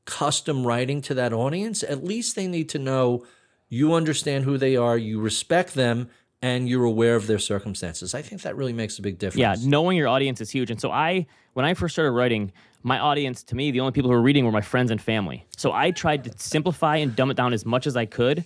custom 0.06 0.66
writing 0.66 1.02
to 1.02 1.14
that 1.14 1.34
audience, 1.34 1.84
at 1.84 2.04
least 2.04 2.36
they 2.36 2.48
need 2.48 2.70
to 2.70 2.80
know 2.80 3.26
you 3.70 3.94
understand 3.94 4.44
who 4.44 4.58
they 4.58 4.76
are, 4.76 4.98
you 4.98 5.20
respect 5.20 5.74
them, 5.74 6.10
and 6.42 6.68
you're 6.68 6.84
aware 6.84 7.16
of 7.16 7.28
their 7.28 7.40
circumstances. 7.40 8.14
I 8.14 8.22
think 8.22 8.42
that 8.42 8.56
really 8.58 8.74
makes 8.74 9.00
a 9.00 9.02
big 9.02 9.18
difference. 9.18 9.40
Yeah, 9.40 9.56
knowing 9.68 9.98
your 9.98 10.10
audience 10.10 10.42
is 10.42 10.50
huge. 10.50 10.70
And 10.70 10.80
so 10.80 10.92
I, 10.92 11.26
when 11.54 11.66
I 11.66 11.74
first 11.74 11.96
started 11.96 12.12
writing, 12.12 12.52
my 12.84 13.00
audience, 13.00 13.44
to 13.44 13.56
me, 13.56 13.72
the 13.72 13.80
only 13.80 13.94
people 13.94 14.10
who 14.10 14.16
were 14.16 14.22
reading 14.22 14.44
were 14.46 14.52
my 14.52 14.62
friends 14.62 14.92
and 14.92 15.02
family. 15.02 15.46
So 15.56 15.72
I 15.72 15.92
tried 15.92 16.26
to 16.26 16.34
simplify 16.38 16.98
and 16.98 17.16
dumb 17.16 17.32
it 17.32 17.38
down 17.38 17.54
as 17.54 17.66
much 17.66 17.88
as 17.88 17.96
I 17.96 18.06
could 18.06 18.44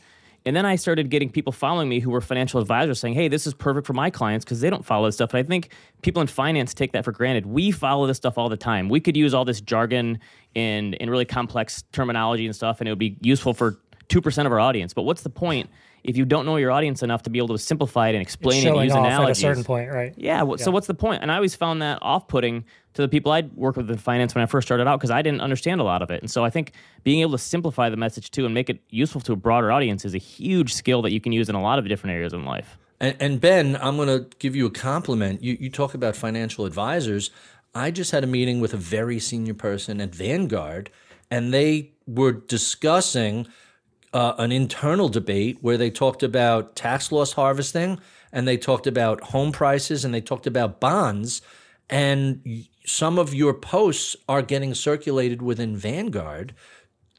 and 0.48 0.56
then 0.56 0.66
I 0.66 0.78
started 0.78 1.10
getting 1.10 1.30
people 1.30 1.52
following 1.52 1.90
me 1.90 2.00
who 2.00 2.10
were 2.10 2.22
financial 2.22 2.62
advisors 2.62 3.02
saying, 3.02 3.16
hey, 3.16 3.28
this 3.28 3.46
is 3.46 3.54
perfect 3.54 3.86
for 3.86 3.92
my 3.92 4.10
clients 4.10 4.46
because 4.46 4.62
they 4.62 4.70
don't 4.70 4.86
follow 4.86 5.06
this 5.06 5.16
stuff. 5.16 5.34
And 5.34 5.40
I 5.40 5.44
think 5.44 5.72
people 6.04 6.22
in 6.22 6.28
finance 6.28 6.74
take 6.74 6.94
that 6.94 7.04
for 7.04 7.12
granted. 7.12 7.46
We 7.46 7.70
follow 7.70 8.08
this 8.08 8.16
stuff 8.16 8.38
all 8.38 8.48
the 8.48 8.56
time. 8.56 8.88
We 8.88 9.02
could 9.02 9.18
use 9.18 9.34
all 9.34 9.44
this 9.44 9.60
jargon 9.60 10.20
and, 10.56 10.96
and 11.02 11.12
really 11.12 11.26
complex 11.26 11.84
terminology 11.92 12.46
and 12.46 12.56
stuff, 12.56 12.80
and 12.80 12.88
it 12.88 12.92
would 12.94 12.98
be 12.98 13.18
useful 13.20 13.54
for 13.54 13.78
2% 14.08 14.46
of 14.46 14.52
our 14.54 14.60
audience. 14.62 14.94
But 14.94 15.02
what's 15.02 15.22
the 15.22 15.30
point 15.30 15.70
if 16.06 16.16
you 16.16 16.24
don't 16.24 16.46
know 16.46 16.56
your 16.56 16.72
audience 16.72 17.04
enough 17.04 17.24
to 17.24 17.30
be 17.30 17.40
able 17.40 17.50
to 17.50 17.58
simplify 17.58 18.08
it 18.08 18.16
and 18.16 18.22
explain 18.22 18.66
it 18.66 18.70
and 18.70 18.84
use 18.84 18.94
analogies? 18.94 19.44
At 19.44 19.50
a 19.50 19.54
certain 19.54 19.66
point, 19.66 19.92
right? 19.92 20.14
Yeah, 20.16 20.46
yeah. 20.46 20.56
So 20.56 20.72
what's 20.72 20.88
the 20.88 20.94
point? 20.94 21.24
And 21.24 21.30
I 21.30 21.36
always 21.36 21.56
found 21.56 21.82
that 21.82 22.00
off-putting 22.02 22.64
to 22.98 23.04
the 23.04 23.08
people 23.08 23.32
I'd 23.32 23.56
worked 23.56 23.78
with 23.78 23.90
in 23.90 23.98
finance 23.98 24.36
when 24.36 24.44
I 24.44 24.48
first 24.48 24.68
started 24.68 24.88
out 24.88 25.00
because 25.00 25.12
I 25.12 25.22
didn't 25.22 25.42
understand 25.42 25.80
a 25.80 25.84
lot 25.84 26.02
of 26.02 26.12
it. 26.12 26.22
And 26.22 26.30
so 26.30 26.44
I 26.44 26.50
think 26.50 26.74
being 27.04 27.22
able 27.22 27.32
to 27.32 27.38
simplify 27.38 27.90
the 27.90 27.96
message 27.96 28.32
too 28.32 28.46
and 28.46 28.54
make 28.54 28.70
it 28.70 28.82
useful 28.90 29.22
to 29.22 29.34
a 29.34 29.36
broader 29.36 29.72
audience 29.72 30.04
is 30.04 30.14
a 30.14 30.20
huge 30.20 30.74
skill 30.74 31.02
that 31.04 31.12
you 31.12 31.22
can 31.22 31.32
use 31.32 31.48
in 31.48 31.56
a 31.56 31.62
lot 31.62 31.80
of 31.80 31.88
different 31.88 32.16
areas 32.16 32.34
in 32.34 32.44
life. 32.44 32.78
And, 33.00 33.16
and 33.20 33.40
Ben, 33.40 33.78
I'm 33.80 33.98
going 33.98 34.08
to 34.08 34.28
give 34.40 34.56
you 34.56 34.66
a 34.66 34.72
compliment. 34.72 35.44
You, 35.44 35.58
you 35.60 35.70
talk 35.70 35.94
about 35.94 36.16
financial 36.16 36.66
advisors. 36.66 37.30
I 37.76 37.92
just 37.92 38.12
had 38.12 38.24
a 38.24 38.28
meeting 38.28 38.60
with 38.60 38.74
a 38.74 38.78
very 38.78 39.20
senior 39.20 39.54
person 39.54 40.02
at 40.02 40.16
Vanguard, 40.16 40.90
and 41.30 41.54
they 41.54 41.92
were 42.08 42.32
discussing 42.32 43.48
uh, 44.14 44.34
an 44.40 44.52
internal 44.52 45.10
debate 45.10 45.60
where 45.62 45.78
they 45.78 45.92
talked 45.92 46.24
about 46.24 46.76
tax 46.76 47.12
loss 47.12 47.34
harvesting 47.34 48.00
and 48.32 48.48
they 48.48 48.58
talked 48.58 48.88
about 48.88 49.22
home 49.22 49.52
prices 49.52 50.04
and 50.04 50.14
they 50.14 50.22
talked 50.22 50.48
about 50.48 50.80
bonds. 50.80 51.44
And 51.90 52.68
some 52.86 53.18
of 53.18 53.34
your 53.34 53.54
posts 53.54 54.16
are 54.28 54.42
getting 54.42 54.74
circulated 54.74 55.42
within 55.42 55.78
Vanguard 55.78 56.54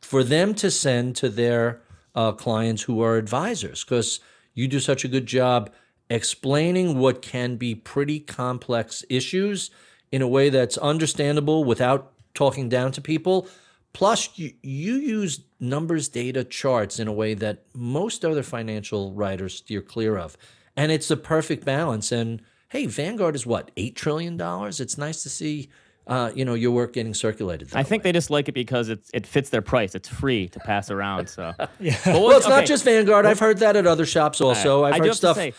for 0.03 0.23
them 0.23 0.55
to 0.55 0.71
send 0.71 1.17
to 1.17 1.29
their 1.29 1.83
uh, 2.15 2.33
clients 2.33 2.83
who 2.83 3.01
are 3.01 3.17
advisors 3.17 3.85
because 3.85 4.21
you 4.55 4.69
do 4.69 4.81
such 4.81 5.05
a 5.05 5.09
good 5.09 5.27
job 5.27 5.71
explaining 6.11 6.99
what 6.99 7.23
can 7.23 7.57
be 7.57 7.75
pretty 7.75 8.19
complex 8.19 9.05
issues 9.09 9.71
in 10.11 10.23
a 10.23 10.29
way 10.29 10.49
that's 10.49 10.79
understandable 10.79 11.65
without 11.65 12.13
talking 12.35 12.69
down 12.69 12.93
to 12.93 13.01
people. 13.01 13.47
Plus, 13.93 14.39
you, 14.39 14.53
you 14.63 14.95
use 14.95 15.41
numbers, 15.61 16.09
data, 16.09 16.45
charts 16.45 16.99
in 16.99 17.09
a 17.09 17.13
way 17.13 17.35
that 17.35 17.65
most 17.75 18.25
other 18.25 18.43
financial 18.43 19.13
writers 19.13 19.57
steer 19.57 19.83
clear 19.83 20.17
of. 20.17 20.37
And 20.77 20.93
it's 20.93 21.09
the 21.09 21.17
perfect 21.17 21.65
balance. 21.65 22.13
And 22.13 22.43
hey, 22.69 22.87
Vanguard 22.87 23.35
is 23.35 23.47
what, 23.47 23.75
$8 23.77 23.95
trillion? 23.95 24.39
It's 24.41 24.99
nice 24.99 25.23
to 25.23 25.29
see 25.29 25.69
uh, 26.09 26.33
you 26.35 26.45
know, 26.45 26.55
your 26.55 26.71
work 26.71 26.95
getting 26.95 27.13
circulated. 27.13 27.69
I 27.75 27.83
think 27.83 28.03
way. 28.03 28.09
they 28.09 28.13
just 28.13 28.31
like 28.31 28.49
it 28.49 28.53
because 28.53 28.89
it's 28.89 29.11
it 29.13 29.27
fits 29.27 29.51
their 29.51 29.61
price. 29.61 29.95
It's 29.95 30.09
free 30.09 30.49
to 30.49 30.61
pass 30.61 30.91
around. 30.91 31.29
So 31.29 31.53
yeah. 31.81 31.99
well, 32.07 32.31
it's 32.31 32.47
okay. 32.47 32.57
not 32.57 32.67
just 32.67 32.83
Vanguard. 32.85 33.27
I've 33.27 33.39
heard 33.39 33.59
that 33.59 33.77
at 33.77 33.87
other 33.87 34.07
shops 34.07 34.41
also. 34.41 34.83
Right. 34.83 34.95
I've 34.95 35.03
I 35.03 35.07
heard 35.07 35.15
stuff. 35.15 35.37
Say, 35.37 35.53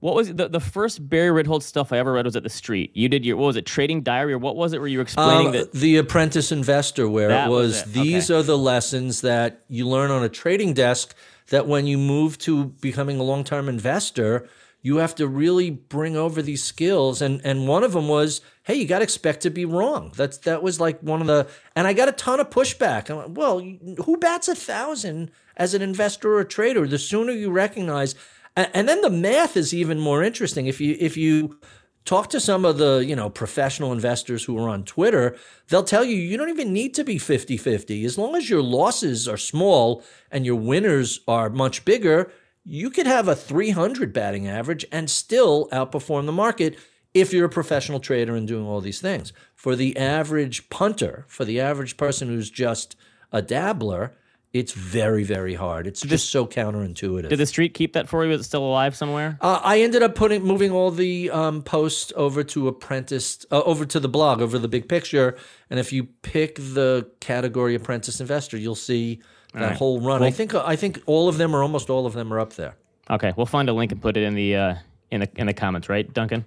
what 0.00 0.14
was 0.14 0.34
the 0.34 0.48
the 0.48 0.60
first 0.60 1.06
Barry 1.06 1.44
Ritholtz 1.44 1.64
stuff 1.64 1.92
I 1.92 1.98
ever 1.98 2.12
read 2.14 2.24
was 2.24 2.34
at 2.34 2.44
TheStreet. 2.44 2.92
You 2.94 3.10
did 3.10 3.26
your 3.26 3.36
what 3.36 3.46
was 3.46 3.56
it 3.56 3.66
trading 3.66 4.00
diary 4.00 4.32
or 4.32 4.38
what 4.38 4.56
was 4.56 4.72
it 4.72 4.78
where 4.78 4.88
you 4.88 4.98
were 4.98 5.02
explaining 5.02 5.48
um, 5.48 5.52
that 5.52 5.72
the 5.72 5.98
Apprentice 5.98 6.50
Investor 6.50 7.06
where 7.06 7.28
it 7.30 7.50
was, 7.50 7.50
was 7.50 7.82
it. 7.82 7.92
these 7.92 8.30
okay. 8.30 8.40
are 8.40 8.42
the 8.42 8.56
lessons 8.56 9.20
that 9.20 9.64
you 9.68 9.86
learn 9.86 10.10
on 10.10 10.24
a 10.24 10.30
trading 10.30 10.72
desk 10.72 11.14
that 11.50 11.66
when 11.66 11.86
you 11.86 11.98
move 11.98 12.38
to 12.38 12.66
becoming 12.80 13.20
a 13.20 13.22
long 13.22 13.44
term 13.44 13.68
investor 13.68 14.48
you 14.80 14.98
have 14.98 15.14
to 15.16 15.26
really 15.26 15.70
bring 15.70 16.16
over 16.16 16.40
these 16.42 16.62
skills. 16.62 17.20
And 17.20 17.40
and 17.44 17.66
one 17.68 17.84
of 17.84 17.92
them 17.92 18.08
was 18.08 18.40
hey 18.64 18.74
you 18.74 18.86
got 18.86 18.98
to 18.98 19.04
expect 19.04 19.42
to 19.42 19.50
be 19.50 19.64
wrong. 19.64 20.12
That's 20.16 20.38
that 20.38 20.62
was 20.62 20.80
like 20.80 21.00
one 21.00 21.20
of 21.20 21.26
the 21.26 21.48
and 21.74 21.86
i 21.86 21.92
got 21.92 22.08
a 22.08 22.12
ton 22.12 22.40
of 22.40 22.50
pushback. 22.50 23.10
I'm 23.10 23.16
like, 23.16 23.36
well 23.36 23.60
who 24.04 24.16
bats 24.16 24.48
a 24.48 24.54
thousand 24.54 25.30
as 25.56 25.74
an 25.74 25.82
investor 25.82 26.34
or 26.34 26.40
a 26.40 26.44
trader? 26.44 26.86
The 26.86 26.98
sooner 26.98 27.32
you 27.32 27.50
recognize 27.50 28.14
and, 28.56 28.70
and 28.74 28.88
then 28.88 29.00
the 29.02 29.10
math 29.10 29.56
is 29.56 29.72
even 29.72 29.98
more 29.98 30.22
interesting. 30.22 30.66
If 30.66 30.80
you 30.80 30.96
if 30.98 31.16
you 31.16 31.58
talk 32.04 32.30
to 32.30 32.40
some 32.40 32.64
of 32.64 32.78
the 32.78 33.04
you 33.06 33.14
know 33.14 33.28
professional 33.28 33.92
investors 33.92 34.44
who 34.44 34.56
are 34.56 34.66
on 34.66 34.82
twitter 34.82 35.36
they'll 35.68 35.84
tell 35.84 36.02
you 36.02 36.16
you 36.16 36.38
don't 36.38 36.48
even 36.48 36.72
need 36.72 36.94
to 36.94 37.04
be 37.04 37.18
50-50 37.18 38.02
as 38.02 38.16
long 38.16 38.34
as 38.34 38.48
your 38.48 38.62
losses 38.62 39.28
are 39.28 39.36
small 39.36 40.02
and 40.30 40.46
your 40.46 40.56
winners 40.56 41.20
are 41.28 41.50
much 41.50 41.84
bigger 41.84 42.32
you 42.68 42.90
could 42.90 43.06
have 43.06 43.28
a 43.28 43.34
300 43.34 44.12
batting 44.12 44.46
average 44.46 44.84
and 44.92 45.08
still 45.08 45.68
outperform 45.72 46.26
the 46.26 46.32
market 46.32 46.76
if 47.14 47.32
you're 47.32 47.46
a 47.46 47.48
professional 47.48 47.98
trader 47.98 48.36
and 48.36 48.46
doing 48.46 48.66
all 48.66 48.82
these 48.82 49.00
things. 49.00 49.32
For 49.54 49.74
the 49.74 49.96
average 49.96 50.68
punter, 50.68 51.24
for 51.28 51.46
the 51.46 51.58
average 51.60 51.96
person 51.96 52.28
who's 52.28 52.50
just 52.50 52.94
a 53.32 53.40
dabbler, 53.40 54.14
It's 54.52 54.72
very, 54.72 55.24
very 55.24 55.54
hard. 55.54 55.86
It's 55.86 56.00
just 56.00 56.30
so 56.30 56.46
counterintuitive. 56.46 57.28
Did 57.28 57.38
TheStreet 57.38 57.74
keep 57.74 57.92
that 57.92 58.08
for 58.08 58.24
you? 58.24 58.32
Is 58.32 58.40
it 58.40 58.44
still 58.44 58.64
alive 58.64 58.96
somewhere? 58.96 59.36
Uh, 59.42 59.60
I 59.62 59.80
ended 59.80 60.02
up 60.02 60.14
putting 60.14 60.42
moving 60.42 60.70
all 60.70 60.90
the 60.90 61.30
um, 61.30 61.62
posts 61.62 62.12
over 62.16 62.42
to 62.44 62.68
Apprentice, 62.68 63.44
uh, 63.50 63.62
over 63.62 63.84
to 63.84 64.00
the 64.00 64.08
blog, 64.08 64.40
over 64.40 64.58
the 64.58 64.68
big 64.68 64.88
picture. 64.88 65.36
And 65.68 65.78
if 65.78 65.92
you 65.92 66.04
pick 66.22 66.56
the 66.56 67.10
category 67.20 67.74
Apprentice 67.74 68.20
Investor, 68.20 68.56
you'll 68.56 68.74
see 68.74 69.20
that 69.54 69.60
right. 69.60 69.76
whole 69.76 70.00
run. 70.00 70.22
I 70.22 70.30
think 70.30 70.54
I 70.54 70.76
think 70.76 71.02
all 71.06 71.28
of 71.28 71.38
them, 71.38 71.54
or 71.54 71.62
almost 71.62 71.90
all 71.90 72.06
of 72.06 72.12
them, 72.12 72.32
are 72.32 72.40
up 72.40 72.54
there. 72.54 72.74
Okay, 73.10 73.32
we'll 73.36 73.46
find 73.46 73.68
a 73.68 73.72
link 73.72 73.92
and 73.92 74.00
put 74.00 74.16
it 74.16 74.22
in 74.22 74.34
the 74.34 74.56
uh, 74.56 74.74
in 75.10 75.20
the 75.20 75.28
in 75.36 75.46
the 75.46 75.54
comments, 75.54 75.88
right, 75.88 76.12
Duncan? 76.12 76.44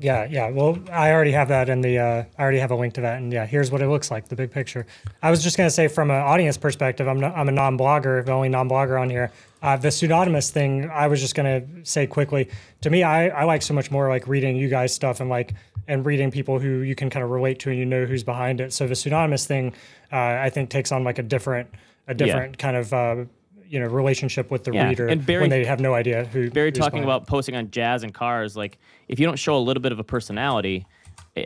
Yeah, 0.00 0.28
yeah. 0.30 0.50
Well, 0.50 0.78
I 0.92 1.10
already 1.10 1.32
have 1.32 1.48
that 1.48 1.68
in 1.68 1.80
the. 1.80 1.98
Uh, 1.98 2.24
I 2.38 2.42
already 2.42 2.60
have 2.60 2.70
a 2.70 2.76
link 2.76 2.94
to 2.94 3.00
that, 3.00 3.18
and 3.18 3.32
yeah, 3.32 3.46
here's 3.46 3.72
what 3.72 3.82
it 3.82 3.88
looks 3.88 4.12
like, 4.12 4.28
the 4.28 4.36
big 4.36 4.52
picture. 4.52 4.86
I 5.22 5.30
was 5.30 5.42
just 5.42 5.56
gonna 5.56 5.70
say, 5.70 5.88
from 5.88 6.10
an 6.10 6.20
audience 6.20 6.56
perspective, 6.56 7.08
I'm 7.08 7.18
not, 7.18 7.36
I'm 7.36 7.48
a 7.48 7.52
non-blogger, 7.52 8.24
the 8.24 8.32
only 8.32 8.48
non-blogger 8.48 9.00
on 9.00 9.10
here. 9.10 9.32
Uh, 9.60 9.76
the 9.76 9.90
pseudonymous 9.90 10.52
thing, 10.52 10.88
I 10.88 11.08
was 11.08 11.20
just 11.20 11.34
gonna 11.34 11.62
say 11.82 12.06
quickly. 12.06 12.48
To 12.82 12.90
me, 12.90 13.02
I, 13.02 13.28
I 13.28 13.44
like 13.44 13.62
so 13.62 13.74
much 13.74 13.90
more 13.90 14.08
like 14.08 14.28
reading 14.28 14.54
you 14.54 14.68
guys 14.68 14.94
stuff 14.94 15.18
and 15.20 15.28
like 15.28 15.54
and 15.88 16.06
reading 16.06 16.30
people 16.30 16.60
who 16.60 16.82
you 16.82 16.94
can 16.94 17.10
kind 17.10 17.24
of 17.24 17.30
relate 17.30 17.58
to 17.60 17.70
and 17.70 17.78
you 17.78 17.84
know 17.84 18.04
who's 18.04 18.22
behind 18.22 18.60
it. 18.60 18.72
So 18.72 18.86
the 18.86 18.94
pseudonymous 18.94 19.46
thing, 19.46 19.72
uh, 20.12 20.16
I 20.16 20.50
think, 20.50 20.70
takes 20.70 20.92
on 20.92 21.02
like 21.02 21.18
a 21.18 21.24
different 21.24 21.70
a 22.08 22.14
different 22.14 22.56
yeah. 22.58 22.62
kind 22.62 22.76
of 22.76 22.92
uh, 22.92 23.24
you 23.68 23.78
know 23.78 23.86
relationship 23.86 24.50
with 24.50 24.64
the 24.64 24.72
yeah. 24.72 24.88
reader 24.88 25.06
and 25.06 25.24
Barry, 25.24 25.42
when 25.42 25.50
they 25.50 25.64
have 25.64 25.80
no 25.80 25.94
idea 25.94 26.24
who. 26.24 26.50
Barry 26.50 26.72
talking 26.72 27.04
about 27.04 27.26
posting 27.26 27.54
on 27.54 27.70
jazz 27.70 28.02
and 28.02 28.12
cars, 28.12 28.56
like 28.56 28.78
if 29.08 29.20
you 29.20 29.26
don't 29.26 29.38
show 29.38 29.56
a 29.56 29.60
little 29.60 29.82
bit 29.82 29.92
of 29.92 29.98
a 29.98 30.04
personality, 30.04 30.86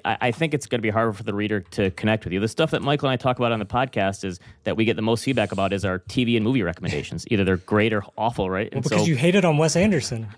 I, 0.05 0.16
I 0.20 0.31
think 0.31 0.55
it's 0.55 0.66
going 0.66 0.79
to 0.79 0.83
be 0.83 0.90
harder 0.90 1.12
for 1.12 1.22
the 1.22 1.35
reader 1.35 1.61
to 1.61 1.90
connect 1.92 2.25
with 2.25 2.33
you. 2.33 2.40
The 2.40 2.48
stuff 2.48 2.70
that 2.70 2.83
Michael 2.83 3.09
and 3.09 3.12
I 3.12 3.16
talk 3.16 3.38
about 3.38 3.53
on 3.53 3.59
the 3.59 3.66
podcast 3.66 4.25
is 4.25 4.40
that 4.64 4.77
we 4.77 4.85
get 4.85 4.96
the 4.96 5.03
most 5.03 5.25
feedback 5.25 5.53
about 5.53 5.72
is 5.72 5.85
our 5.85 5.98
TV 5.98 6.37
and 6.37 6.44
movie 6.44 6.62
recommendations. 6.62 7.25
Either 7.31 7.44
they're 7.44 7.57
great 7.59 7.92
or 7.92 8.05
awful, 8.16 8.48
right? 8.48 8.72
Well, 8.72 8.83
because 8.83 9.03
so, 9.03 9.07
you 9.07 9.16
hated 9.16 9.38
it 9.38 9.44
on 9.44 9.59
Wes 9.59 9.77
Anderson. 9.77 10.29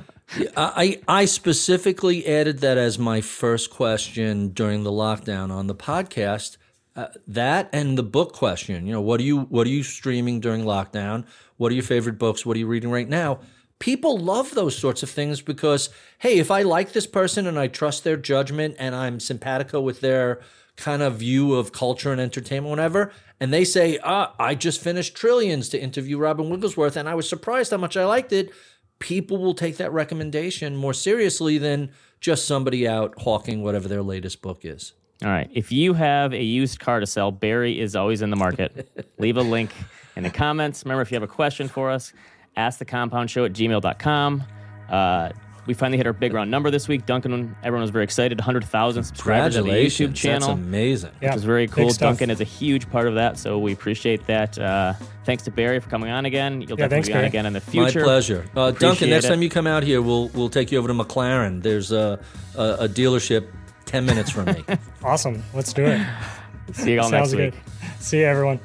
I 0.56 1.00
I 1.06 1.24
specifically 1.24 2.26
added 2.26 2.58
that 2.58 2.76
as 2.76 2.98
my 2.98 3.20
first 3.20 3.70
question 3.70 4.48
during 4.48 4.82
the 4.82 4.92
lockdown 4.92 5.50
on 5.50 5.68
the 5.68 5.74
podcast 5.74 6.56
uh, 6.98 7.06
that 7.28 7.70
and 7.72 7.96
the 7.96 8.02
book 8.02 8.32
question. 8.32 8.84
You 8.84 8.92
know, 8.92 9.00
what 9.00 9.20
are 9.20 9.22
you 9.22 9.42
what 9.42 9.68
are 9.68 9.70
you 9.70 9.84
streaming 9.84 10.40
during 10.40 10.64
lockdown? 10.64 11.26
What 11.56 11.70
are 11.70 11.76
your 11.76 11.84
favorite 11.84 12.18
books? 12.18 12.44
What 12.44 12.56
are 12.56 12.58
you 12.58 12.66
reading 12.66 12.90
right 12.90 13.08
now? 13.08 13.38
People 13.78 14.18
love 14.18 14.50
those 14.56 14.76
sorts 14.76 15.04
of 15.04 15.08
things 15.08 15.40
because 15.40 15.90
hey, 16.18 16.40
if 16.40 16.50
I 16.50 16.62
like 16.62 16.92
this 16.92 17.06
person 17.06 17.46
and 17.46 17.56
I 17.56 17.68
trust 17.68 18.02
their 18.02 18.16
judgment 18.16 18.74
and 18.80 18.96
I'm 18.96 19.20
simpatico 19.20 19.80
with 19.80 20.00
their 20.00 20.40
kind 20.76 21.00
of 21.00 21.18
view 21.18 21.54
of 21.54 21.70
culture 21.70 22.10
and 22.10 22.20
entertainment, 22.20 22.70
whatever, 22.70 23.12
and 23.38 23.52
they 23.52 23.64
say, 23.64 24.00
ah, 24.02 24.34
I 24.36 24.56
just 24.56 24.80
finished 24.80 25.14
Trillions 25.14 25.68
to 25.68 25.80
interview 25.80 26.18
Robin 26.18 26.50
Wigglesworth 26.50 26.96
and 26.96 27.08
I 27.08 27.14
was 27.14 27.28
surprised 27.28 27.70
how 27.70 27.76
much 27.76 27.96
I 27.96 28.06
liked 28.06 28.32
it. 28.32 28.50
People 28.98 29.38
will 29.38 29.54
take 29.54 29.76
that 29.76 29.92
recommendation 29.92 30.74
more 30.74 30.94
seriously 30.94 31.58
than 31.58 31.92
just 32.18 32.44
somebody 32.44 32.88
out 32.88 33.14
hawking 33.22 33.62
whatever 33.62 33.86
their 33.86 34.02
latest 34.02 34.42
book 34.42 34.64
is. 34.64 34.94
All 35.24 35.30
right. 35.30 35.50
If 35.52 35.72
you 35.72 35.94
have 35.94 36.32
a 36.32 36.42
used 36.42 36.78
car 36.78 37.00
to 37.00 37.06
sell, 37.06 37.32
Barry 37.32 37.80
is 37.80 37.96
always 37.96 38.22
in 38.22 38.30
the 38.30 38.36
market. 38.36 38.88
Leave 39.18 39.36
a 39.36 39.42
link 39.42 39.70
in 40.16 40.22
the 40.22 40.30
comments. 40.30 40.84
Remember, 40.84 41.02
if 41.02 41.10
you 41.10 41.16
have 41.16 41.28
a 41.28 41.32
question 41.32 41.66
for 41.66 41.90
us, 41.90 42.12
ask 42.56 42.78
the 42.78 42.84
compound 42.84 43.30
show 43.30 43.44
at 43.44 43.52
gmail.com. 43.52 44.44
Uh, 44.88 45.30
we 45.66 45.74
finally 45.74 45.98
hit 45.98 46.06
our 46.06 46.14
big 46.14 46.32
round 46.32 46.50
number 46.50 46.70
this 46.70 46.88
week. 46.88 47.04
Duncan, 47.04 47.54
everyone 47.62 47.82
was 47.82 47.90
very 47.90 48.04
excited. 48.04 48.38
100,000 48.38 49.04
subscribers 49.04 49.56
on 49.56 49.64
the 49.64 49.72
YouTube 49.72 50.14
channel. 50.14 50.48
That's 50.48 50.58
amazing. 50.60 51.10
Which 51.20 51.34
is 51.34 51.44
very 51.44 51.68
cool. 51.68 51.90
Duncan 51.90 52.30
is 52.30 52.40
a 52.40 52.44
huge 52.44 52.88
part 52.88 53.06
of 53.06 53.16
that, 53.16 53.36
so 53.36 53.58
we 53.58 53.74
appreciate 53.74 54.26
that. 54.28 54.58
Uh, 54.58 54.94
thanks 55.24 55.42
to 55.42 55.50
Barry 55.50 55.78
for 55.80 55.90
coming 55.90 56.08
on 56.08 56.24
again. 56.24 56.62
You'll 56.62 56.70
yeah, 56.78 56.88
definitely 56.88 56.88
thanks, 56.88 57.08
be 57.08 57.14
on 57.14 57.24
again 57.24 57.44
in 57.46 57.52
the 57.52 57.60
future. 57.60 58.00
My 58.00 58.04
pleasure. 58.04 58.46
Uh, 58.56 58.70
Duncan, 58.70 59.10
next 59.10 59.26
it. 59.26 59.28
time 59.28 59.42
you 59.42 59.50
come 59.50 59.66
out 59.66 59.82
here, 59.82 60.00
we'll 60.00 60.28
we'll 60.28 60.48
take 60.48 60.72
you 60.72 60.78
over 60.78 60.88
to 60.88 60.94
McLaren. 60.94 61.62
There's 61.62 61.92
a, 61.92 62.18
a, 62.56 62.62
a 62.62 62.88
dealership 62.88 63.48
10 63.88 64.04
minutes 64.04 64.30
from 64.30 64.44
me. 64.44 64.64
awesome. 65.02 65.42
Let's 65.54 65.72
do 65.72 65.84
it. 65.86 66.06
See 66.72 66.92
you 66.92 67.00
all 67.00 67.10
next 67.10 67.34
week. 67.34 67.52
Good. 67.52 67.54
See 68.00 68.18
you, 68.18 68.26
everyone. 68.26 68.60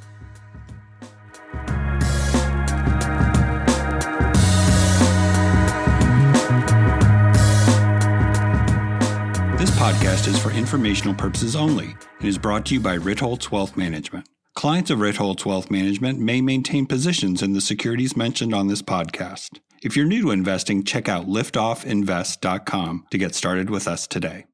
This 9.57 9.71
podcast 9.71 10.27
is 10.27 10.37
for 10.37 10.51
informational 10.51 11.15
purposes 11.15 11.55
only 11.55 11.95
and 12.19 12.27
is 12.27 12.37
brought 12.37 12.65
to 12.65 12.73
you 12.73 12.81
by 12.81 12.97
Ritholtz 12.97 13.49
Wealth 13.49 13.77
Management. 13.77 14.27
Clients 14.55 14.91
of 14.91 14.99
Ritholtz 14.99 15.45
Wealth 15.45 15.71
Management 15.71 16.19
may 16.19 16.41
maintain 16.41 16.85
positions 16.85 17.41
in 17.41 17.53
the 17.53 17.61
securities 17.61 18.17
mentioned 18.17 18.53
on 18.53 18.67
this 18.67 18.81
podcast. 18.81 19.59
If 19.81 19.95
you're 19.95 20.05
new 20.05 20.23
to 20.23 20.31
investing, 20.31 20.83
check 20.83 21.07
out 21.07 21.27
liftoffinvest.com 21.27 23.05
to 23.09 23.17
get 23.17 23.35
started 23.35 23.69
with 23.69 23.87
us 23.87 24.05
today. 24.05 24.45